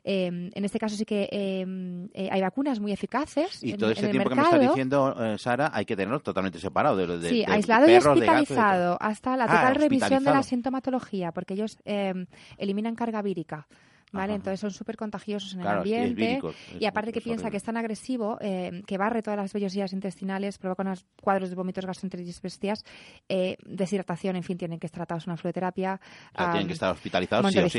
[0.03, 1.65] eh, en este caso sí que eh,
[2.13, 5.37] eh, hay vacunas muy eficaces Y en- todo en el tiempo que me estás diciendo,
[5.37, 8.97] Sara, hay que tenerlo totalmente separado de, de, Sí, de aislado y de gatos, hospitalizado
[8.99, 12.25] hasta la Ah, total revisión de la sintomatología, porque ellos eh,
[12.57, 13.67] eliminan carga vírica.
[14.13, 14.33] ¿Vale?
[14.33, 14.35] Ajá.
[14.35, 16.13] Entonces son súper contagiosos en Claro, el ambiente.
[16.27, 17.51] vírico, es- y aparte que es piensa horrible.
[17.51, 21.55] que es tan agresivo, eh, que barre todas las vellosidades intestinales, provoca unos cuadros de
[21.55, 22.85] vómitos, gastroenteritis bestias,
[23.27, 25.99] eh, deshidratación, en fin, tienen que estar tratados en una fluoterapia.
[26.33, 27.69] O sea, tienen am, que estar hospitalizados sí o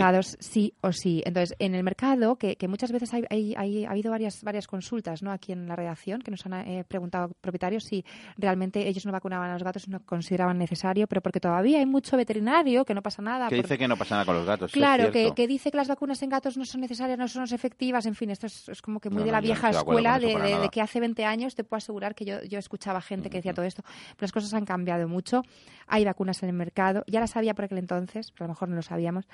[0.40, 0.74] sí.
[0.82, 1.22] o sí.
[1.24, 4.66] Entonces, en el mercado, que, que muchas veces hay, hay- hay- ha habido varias, varias
[4.66, 5.30] consultas ¿no?
[5.30, 8.04] aquí en la redacción que nos han eh, preguntado propietarios si
[8.36, 11.86] realmente ellos no vacunaban a los gatos y no consideraban necesario, pero porque todavía hay
[11.86, 13.48] mucho veterinario que no pasa nada.
[13.48, 14.72] Que dice que no pasa nada con los gatos.
[14.72, 17.28] sí, es Claro, que, que dice que las vacunas en gatos no son necesarias, no
[17.28, 19.70] son efectivas, en fin, esto es, es como que muy No, de la no vieja
[19.70, 23.30] escuela de, de- que hace 20 años te puedo asegurar que yo, yo escuchaba gente
[23.30, 25.42] que decía todo esto, pero las cosas han cambiado mucho.
[25.86, 28.68] Hay vacunas en el mercado, ya las había por aquel entonces, pero a lo mejor
[28.70, 29.26] no lo sabíamos.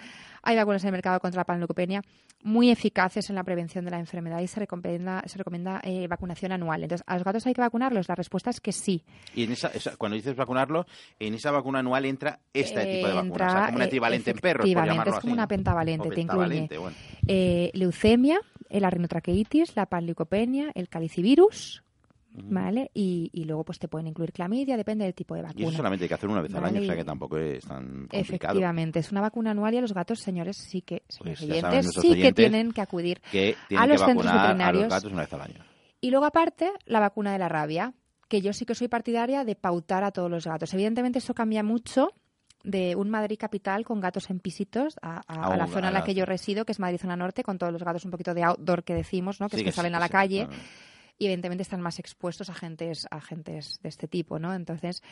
[0.42, 2.02] Hay vacunas en el mercado contra la panleucopenia
[2.42, 6.52] muy eficaces en la prevención de la enfermedad y se recomienda, se recomienda eh, vacunación
[6.52, 6.82] anual.
[6.82, 8.08] Entonces, ¿a los gatos hay que vacunarlos?
[8.08, 9.04] La respuesta es que sí.
[9.34, 10.86] Y en esa, esa- cuando dices vacunarlo,
[11.18, 13.28] en esa vacuna anual entra este Eh, tipo de vacuna.
[13.30, 15.38] entra, o sea, como un eh, equivalente en perros, por efectivamente, llamarlo es como así,
[15.38, 16.46] una pentavalente, te incluye
[16.80, 16.96] bueno.
[17.26, 21.82] eh, leucemia, la rinotraqueitis, la panleucopenia, el calicivirus,
[22.32, 22.90] ¿vale?
[22.94, 25.66] Y, y luego pues te pueden incluir clamidia, depende del tipo de Y vacuna.
[25.66, 27.64] eso solamente hay que hacer una vez al año, o sea y- que tampoco es
[27.64, 28.20] tan complicado.
[28.20, 31.84] Efectivamente, es una vacuna anual y a los gatos, señores, sí que, Pues señores oyentes,
[31.84, 34.42] nuestros sí que oyentes tienen que acudir Que a los que centros vacunar a los
[34.58, 34.88] veterinarios.
[34.88, 35.64] gatos una vez al año.
[36.00, 37.92] Y luego, aparte, la vacuna de la rabia,
[38.28, 40.72] que yo sí que soy partidaria de pautar a todos los gatos.
[40.72, 42.12] Evidentemente, eso cambia mucho
[42.62, 45.94] de un Madrid capital con gatos en pisitos a, a- A a la zona en
[45.94, 48.34] la que yo resido, que es Madrid zona norte, con todos los gatos un poquito
[48.34, 49.48] de outdoor que decimos, ¿no?
[49.48, 50.46] que Sí, es que salen a la sí, calle.
[50.46, 50.62] claro.
[51.20, 54.54] Y evidentemente están más expuestos a agentes, a agentes de este tipo, ¿no?
[54.54, 55.02] Entonces,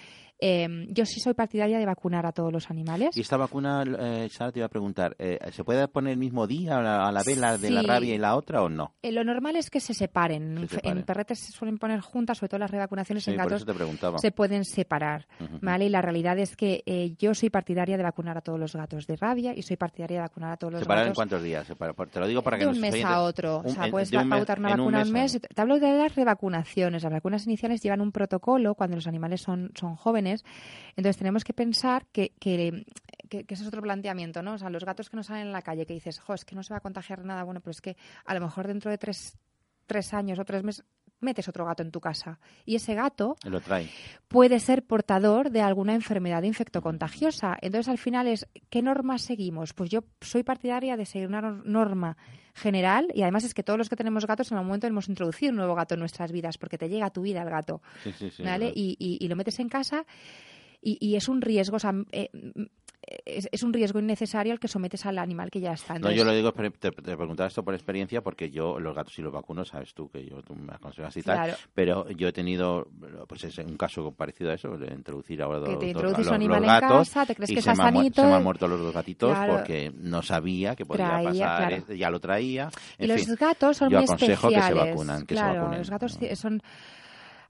[0.40, 3.14] eh, yo sí soy partidaria de vacunar a todos los animales.
[3.14, 6.46] Y esta vacuna, eh, Sara, te iba a preguntar, eh, ¿se puede poner el mismo
[6.46, 8.94] día a la, a la vez la de la rabia y la otra o no?
[9.02, 10.54] Eh, lo normal es que se separen.
[10.56, 10.98] Se En separen.
[10.98, 13.66] En perretes se suelen poner juntas, sobre todo las revacunaciones Sí, en gatos
[14.22, 15.26] se pueden separar.
[15.60, 15.84] ¿vale?
[15.84, 19.16] Y la realidad es que yo soy partidaria de vacunar a todos los gatos de
[19.16, 21.66] rabia y soy partidaria de vacunar a todos los ¿Separar en gatos cuántos días?
[21.68, 23.58] Separa- por- te lo digo para que de un mes oyentes- a otro.
[23.60, 25.38] un- o sea, en- puedes de un mes- pautar una en vacuna un a mes.
[25.40, 27.02] Te hablo de las revacunaciones.
[27.02, 30.44] Las vacunas iniciales llevan un protocolo cuando los animales son, son jóvenes.
[30.96, 32.84] Entonces tenemos que pensar que, que,
[33.30, 34.54] ese es otro planteamiento, ¿no?
[34.54, 36.62] O sea, los gatos que no salen en la calle, que dices, es que no
[36.62, 37.44] se va a contagiar nada.
[37.44, 39.38] Bueno, pero es que a lo mejor dentro de tres,
[39.86, 40.84] tres años o tres meses
[41.20, 42.38] metes otro gato en tu casa.
[42.64, 43.88] Y ese gato Lo trae.
[44.28, 47.56] puede ser portador de alguna enfermedad infectocontagiosa.
[47.60, 49.74] Entonces, al final es, ¿qué normas seguimos?
[49.74, 52.16] Pues yo soy partidaria de seguir una nor- norma
[52.54, 55.50] general y además es que todos los que tenemos gatos en algún momento hemos introducido
[55.50, 58.12] un nuevo gato en nuestras vidas porque te llega a tu vida el gato, Sí,
[58.18, 58.72] sí, sí, ¿vale?
[58.74, 60.04] Y, y- y lo metes en casa
[60.80, 61.76] y, y es un riesgo.
[61.76, 62.30] O sea, eh,
[63.24, 65.94] es, es un riesgo innecesario al que sometes al animal que ya está.
[65.94, 69.14] No, Entonces, yo lo digo, te, te preguntaba esto por experiencia porque yo los gatos
[69.14, 71.54] sí los vacuno, sabes tú que yo tú me aconsejas y tal, Claro.
[71.74, 72.88] pero yo he tenido
[73.26, 76.26] pues es un caso parecido a eso, de introducir ahora Que dos, te dos- introduces
[76.26, 78.22] los, animal los en gatos casa, te crees y que se está me, sanito.
[78.22, 79.52] se me han muerto los dos gatitos Claro.
[79.56, 81.84] porque no sabía que podía Traía, pasar, claro.
[81.88, 82.68] eh, ya lo traía.
[82.98, 84.90] Y En los fin, gatos son yo muy aconsejo que se especiales.
[84.94, 85.78] vacunan, que se claro, vacunen.
[85.78, 86.62] los gatos ti- son...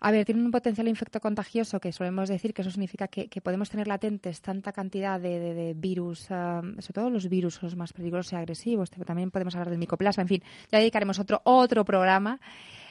[0.01, 3.69] A ver, tienen un potencial infecto contagioso que solemos decir que eso significa que, podemos
[3.69, 8.37] tener latentes tanta cantidad de, virus, ah, sobre todo los virus los más peligrosos y
[8.37, 8.91] agresivos.
[8.91, 10.23] También podemos hablar del micoplasma.
[10.23, 12.39] En fin, ya dedicaremos otro otro programa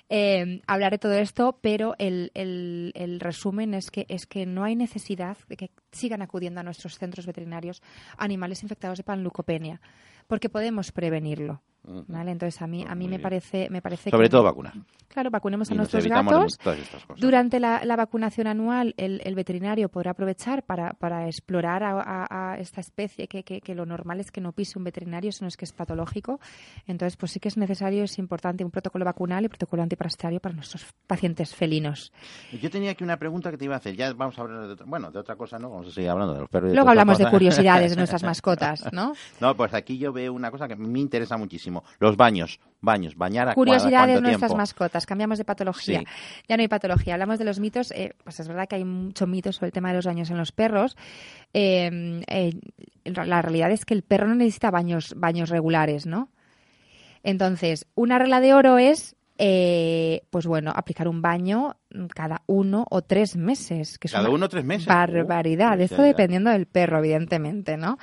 [0.10, 4.46] eh, a hablar de todo esto, pero el, el- el resumen es que es que
[4.46, 7.82] no hay necesidad de que sigan acudiendo a nuestros centros veterinarios
[8.18, 9.80] animales infectados de panleucopenia,
[10.28, 11.62] porque podemos prevenirlo.
[12.08, 12.32] ¿Vale?
[12.32, 14.74] Entonces a mí a mí me parece me parece Sobre que- todo vacunar.
[15.08, 16.60] Claro, vacunemos a Y nuestros gatos.
[17.18, 22.52] Durante la, la vacunación anual, el, el veterinario podrá aprovechar para, para explorar a, a-
[22.54, 25.48] a esta especie, que, que- que lo normal es que no pise un veterinario, sino
[25.48, 26.40] es que es patológico.
[26.86, 30.54] Entonces, pues sí que es necesario, es importante un protocolo vacunal y protocolo antiparasitario para
[30.54, 32.12] nuestros pacientes felinos.
[32.62, 33.96] Yo tenía aquí una pregunta que te iba a hacer.
[33.96, 35.70] Ya vamos a hablar de otra, bueno, de otra cosa, ¿no?
[35.72, 36.72] Vamos a seguir hablando de los perros.
[36.72, 39.14] y Luego hablamos de curiosidades de nuestras mascotas, ¿no?
[39.40, 41.77] No, pues aquí yo veo una cosa que me interesa muchísimo.
[42.00, 45.06] Los baños, baños, bañar a Curiosidades de nuestras mascotas.
[45.06, 46.00] Cambiamos de patología.
[46.00, 46.06] Sí.
[46.48, 47.14] Ya no hay patología.
[47.14, 47.92] Hablamos de los mitos.
[47.92, 50.38] eh, pues es verdad que hay mucho mito sobre el tema de los baños en
[50.38, 50.96] los perros.
[51.54, 52.54] Eh, eh,
[53.06, 56.30] la realidad es que el perro no necesita baños, baños regulares, ¿no?
[57.24, 61.76] Entonces, una regla de oro es, eh, pues bueno, aplicar un baño
[62.14, 64.00] cada uno o tres meses.
[64.00, 64.88] Que es Cada una uno o tres meses.
[64.88, 65.78] Barbaridad.
[65.80, 67.98] Uh, Esto dependiendo del perro, evidentemente, ¿no?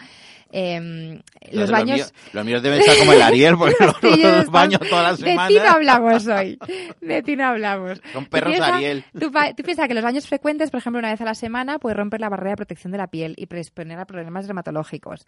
[0.57, 1.97] Eh, los Entonces, baños...
[1.97, 5.19] míos, los míos deben estar como el Ariel, porque los, los están- baños todas las
[5.19, 5.75] De ti no semanas.
[5.75, 6.59] hablamos hoy.
[7.01, 8.01] De ti no hablamos.
[8.13, 9.05] Son Tú perros piensa- Ariel.
[9.19, 11.97] Tú, tú piensas que los baños frecuentes, por ejemplo, una vez a la semana, puede
[11.97, 15.27] romper la barrera de protección de la piel y predisponer a problemas dermatológicos.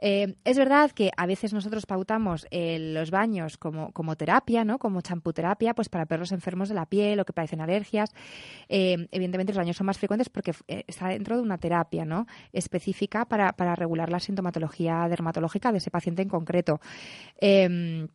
[0.00, 4.78] Eh, es verdad que a veces nosotros pautamos eh, los baños como, como terapia, ¿no?
[4.78, 8.10] Como champuterapia, pues para perros enfermos de la piel o que padecen alergias.
[8.68, 12.26] Eh, evidentemente los baños son más frecuentes porque está dentro de una terapia, ¿no?
[12.52, 16.80] Específica para, para regular la sintomatología dermatológica de ese paciente en concreto.
[17.40, 18.06] Eh,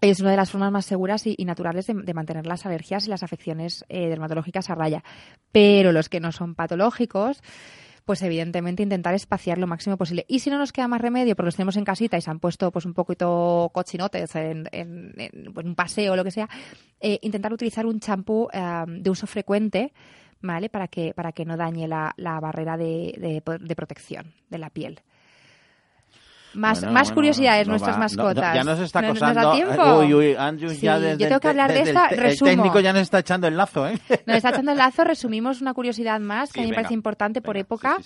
[0.00, 3.22] es una de las formas más seguras y, naturales de, mantener las alergias y las
[3.22, 5.04] afecciones dermatológicas a raya.
[5.52, 7.40] Pero los que no son patológicos,
[8.04, 10.24] pues evidentemente intentar espaciar lo máximo posible.
[10.28, 12.40] Y si no nos queda más remedio, porque los tenemos en casita y se han
[12.40, 14.68] puesto pues un poquito cochinotes en,
[15.54, 16.48] pues, un paseo o lo que sea,
[17.00, 19.92] eh, intentar utilizar un champú eh, de uso frecuente,
[20.40, 20.68] ¿vale?
[20.68, 24.70] Para que, para que no dañe la, la barrera de, de- de protección de la
[24.70, 25.00] piel.
[26.54, 28.00] Más, Bueno, más bueno, curiosidades, no nuestras va.
[28.00, 28.54] No, no, mascotas.
[28.54, 29.48] ya nos está ¿No- nos acosando.
[29.48, 29.98] da tiempo?
[30.00, 32.50] Uy, uy, Andrew Sí, ya yo desde tengo que hablar de esta, el, resumo.
[32.50, 33.98] El técnico ya nos está echando el lazo, ¿eh?
[34.26, 36.94] Nos está echando el lazo, resumimos una curiosidad más que Sí, a mí me parece
[36.94, 37.96] importante por época.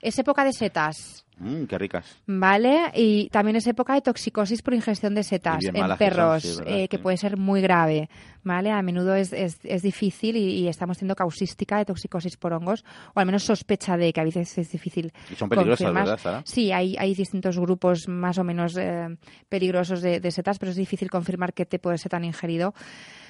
[0.00, 1.25] Es época de setas.
[1.38, 2.16] Mm, qué ricas.
[2.26, 2.90] ¿Vale?
[2.94, 6.98] Y también es época de toxicosis por ingestión de setas en perros, sí, eh, que
[6.98, 8.08] puede ser muy grave,
[8.42, 8.70] ¿vale?
[8.70, 12.84] A menudo es, es, es difícil y, y estamos teniendo causística de toxicosis por hongos,
[13.14, 15.12] o al menos sospecha de que a veces es difícil.
[15.30, 16.04] Y son peligrosas, confirmar.
[16.04, 16.42] ¿verdad, Sara?
[16.46, 19.16] Sí, hay, hay distintos grupos más o menos eh,
[19.48, 22.72] peligrosos de, de setas, pero es difícil confirmar qué tipo de seta han ingerido.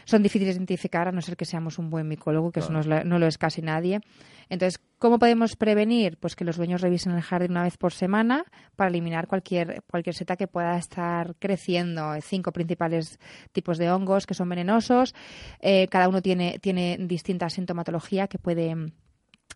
[0.06, 2.80] Son difíciles de identificar a no ser que seamos un buen micólogo, que eso no,
[2.80, 4.00] es no lo es casi nadie.
[4.48, 6.16] Entonces, ¿cómo podemos prevenir?
[6.16, 8.44] Pues que los dueños revisen el jardín una vez por semana
[8.76, 12.14] para eliminar cualquier, cualquier seta que pueda estar creciendo.
[12.22, 13.18] Cinco principales
[13.50, 15.12] tipos de hongos que son venenosos.
[15.60, 18.92] Eh, cada uno tiene, tiene distinta sintomatología que puede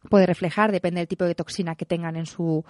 [0.08, 2.64] puede reflejar, depende del tipo de toxina que tengan en su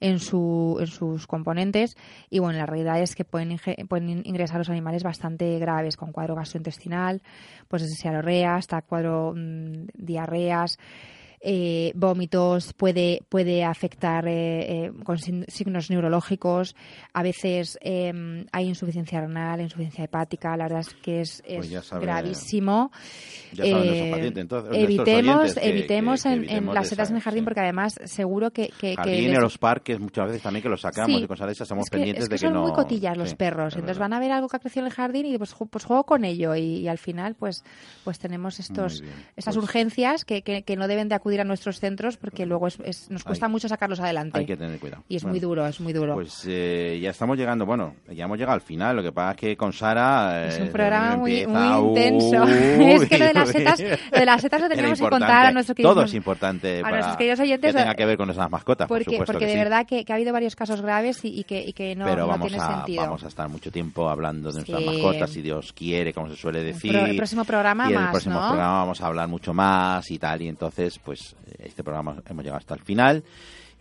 [0.00, 1.96] en su en sus componentes.
[2.30, 3.58] Y bueno, la realidad es que pueden,
[3.88, 7.22] pueden in- ingresar los animales bastante graves con cuadro gastrointestinal,
[7.68, 10.78] pues desde diarrea hasta cuadro mm, diarreas,
[11.46, 16.74] eh, vómitos, puede, puede afectar eh, eh, con signos neurológicos,
[17.12, 21.70] a veces eh, hay insuficiencia renal, insuficiencia hepática, la verdad es que es, es Pues
[21.70, 22.90] ya sabe- gravísimo.
[23.52, 27.10] ya Eh, pacientes, entonces, evitemos que- evitemos que- que en, en evitemos las de setas
[27.10, 27.44] en el jardín sí.
[27.44, 30.80] porque además seguro que, que, Jardín, les- en los parques, muchas veces también que los
[30.80, 31.24] sacamos Sí.
[31.24, 32.62] y cosas de esas, somos es pendientes es que de que son no...
[32.62, 34.86] muy cotillas los Sí, perros, es entonces van a ver algo que ha crecido en
[34.86, 37.62] el jardín y pues, pues juego con ello y, y al final pues
[38.02, 39.02] pues tenemos estos
[39.36, 42.78] estas Pues- urgencias que, que no deben de acudir a nuestros centros porque luego es,
[42.84, 44.38] es- nos cuesta Hay- mucho sacarlos adelante.
[44.38, 45.02] Hay que tener cuidado.
[45.08, 46.14] Y es Bueno, muy duro, es muy duro.
[46.14, 48.96] Pues eh, ya estamos llegando, bueno, ya hemos llegado al final.
[48.96, 50.46] Lo que pasa es que con Sara.
[50.48, 52.44] Es eh, un programa muy, muy intenso.
[52.44, 55.46] Uy, es que lo de las setas, lo de las setas lo tenemos que contar
[55.46, 57.72] a nuestros queridos, Todo es importante a para nuestros queridos oyentes.
[57.72, 59.58] que tenga que ver con nuestras mascotas, por porque, supuesto porque que de sí.
[59.64, 62.22] verdad que, que ha habido varios casos graves y, y que, y que no, Pero
[62.22, 63.02] no vamos, tiene a, sentido.
[63.02, 64.86] vamos a estar mucho tiempo hablando de nuestras Sí.
[64.86, 66.92] mascotas, si Dios quiere, como se suele decir.
[66.92, 68.48] pro- el próximo programa y en el más, próximo ¿no?
[68.48, 70.42] programa vamos a hablar mucho más y tal.
[70.42, 71.23] Y entonces, pues,
[71.58, 73.22] este programa hemos llegado hasta el final.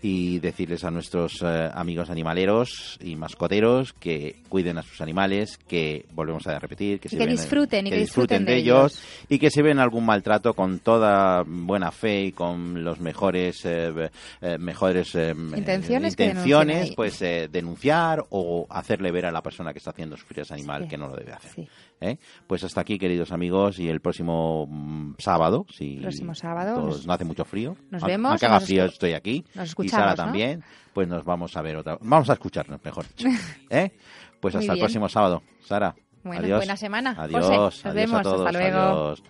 [0.05, 6.05] y decirles a nuestros eh, amigos animaleros y mascoteros que cuiden a sus animales, que
[6.13, 8.91] volvemos a repetir, que, se que ven- disfruten, y que disfruten disfruten de de ellos,
[8.97, 9.25] ellos.
[9.29, 14.09] y que si ven algún maltrato con toda buena fe y con los mejores eh,
[14.41, 19.77] eh, mejores eh, Intenciones, intenciones, pues eh, denunciar o hacerle ver a la persona que
[19.77, 20.89] está haciendo sufrir a ese animal Sí.
[20.89, 21.51] que no lo debe hacer.
[21.55, 21.67] Sí.
[22.03, 22.19] ¿Eh?
[22.47, 27.07] Pues hasta aquí, queridos amigos, y el próximo mm, sábado, si Próximo sábado todos- nos-
[27.07, 29.65] no hace mucho frío, nos aunque- vemos, aunque haga nos frío, escu- estoy aquí, nos
[29.65, 30.15] y escuchamos, Sara ¿no?
[30.15, 33.27] también, pues nos vamos a ver otra, vamos a escucharnos, mejor dicho,
[33.69, 33.91] ¿eh?
[34.39, 34.83] Pues Muy hasta el bien.
[34.85, 35.95] próximo sábado, Sara.
[36.23, 36.59] Bueno, adiós.
[36.59, 37.55] buena semana, Adiós, José.
[37.57, 38.77] Nos adiós vemos, a hasta todos, luego.
[38.79, 39.23] adiós.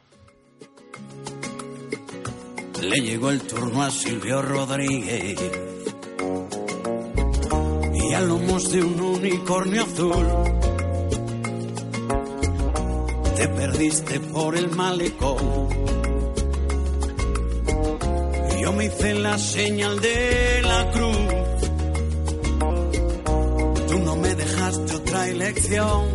[2.81, 5.39] Le llegó el turno a Silvio Rodríguez.
[7.95, 10.25] Y a lomos de un unicornio azul.
[13.35, 15.69] Te perdiste por el malecón.
[18.61, 21.17] Yo me hice la señal de la cruz.
[23.87, 26.05] Tú no me dejaste otra elección.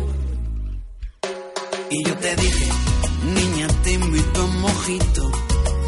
[1.91, 2.71] Y yo te dije,
[3.35, 5.31] niña, te invito a un mojito.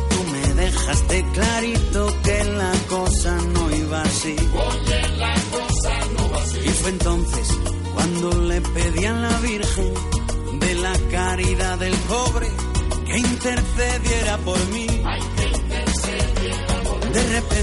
[0.10, 4.36] Tú me dejaste clarito que la cosa no iba así.
[6.66, 7.48] Y fue entonces
[7.94, 10.11] cuando le pedí a la Virgen la
[11.12, 12.48] caridad del pobre
[13.06, 14.88] que intercediera por mí.
[17.14, 17.62] De repente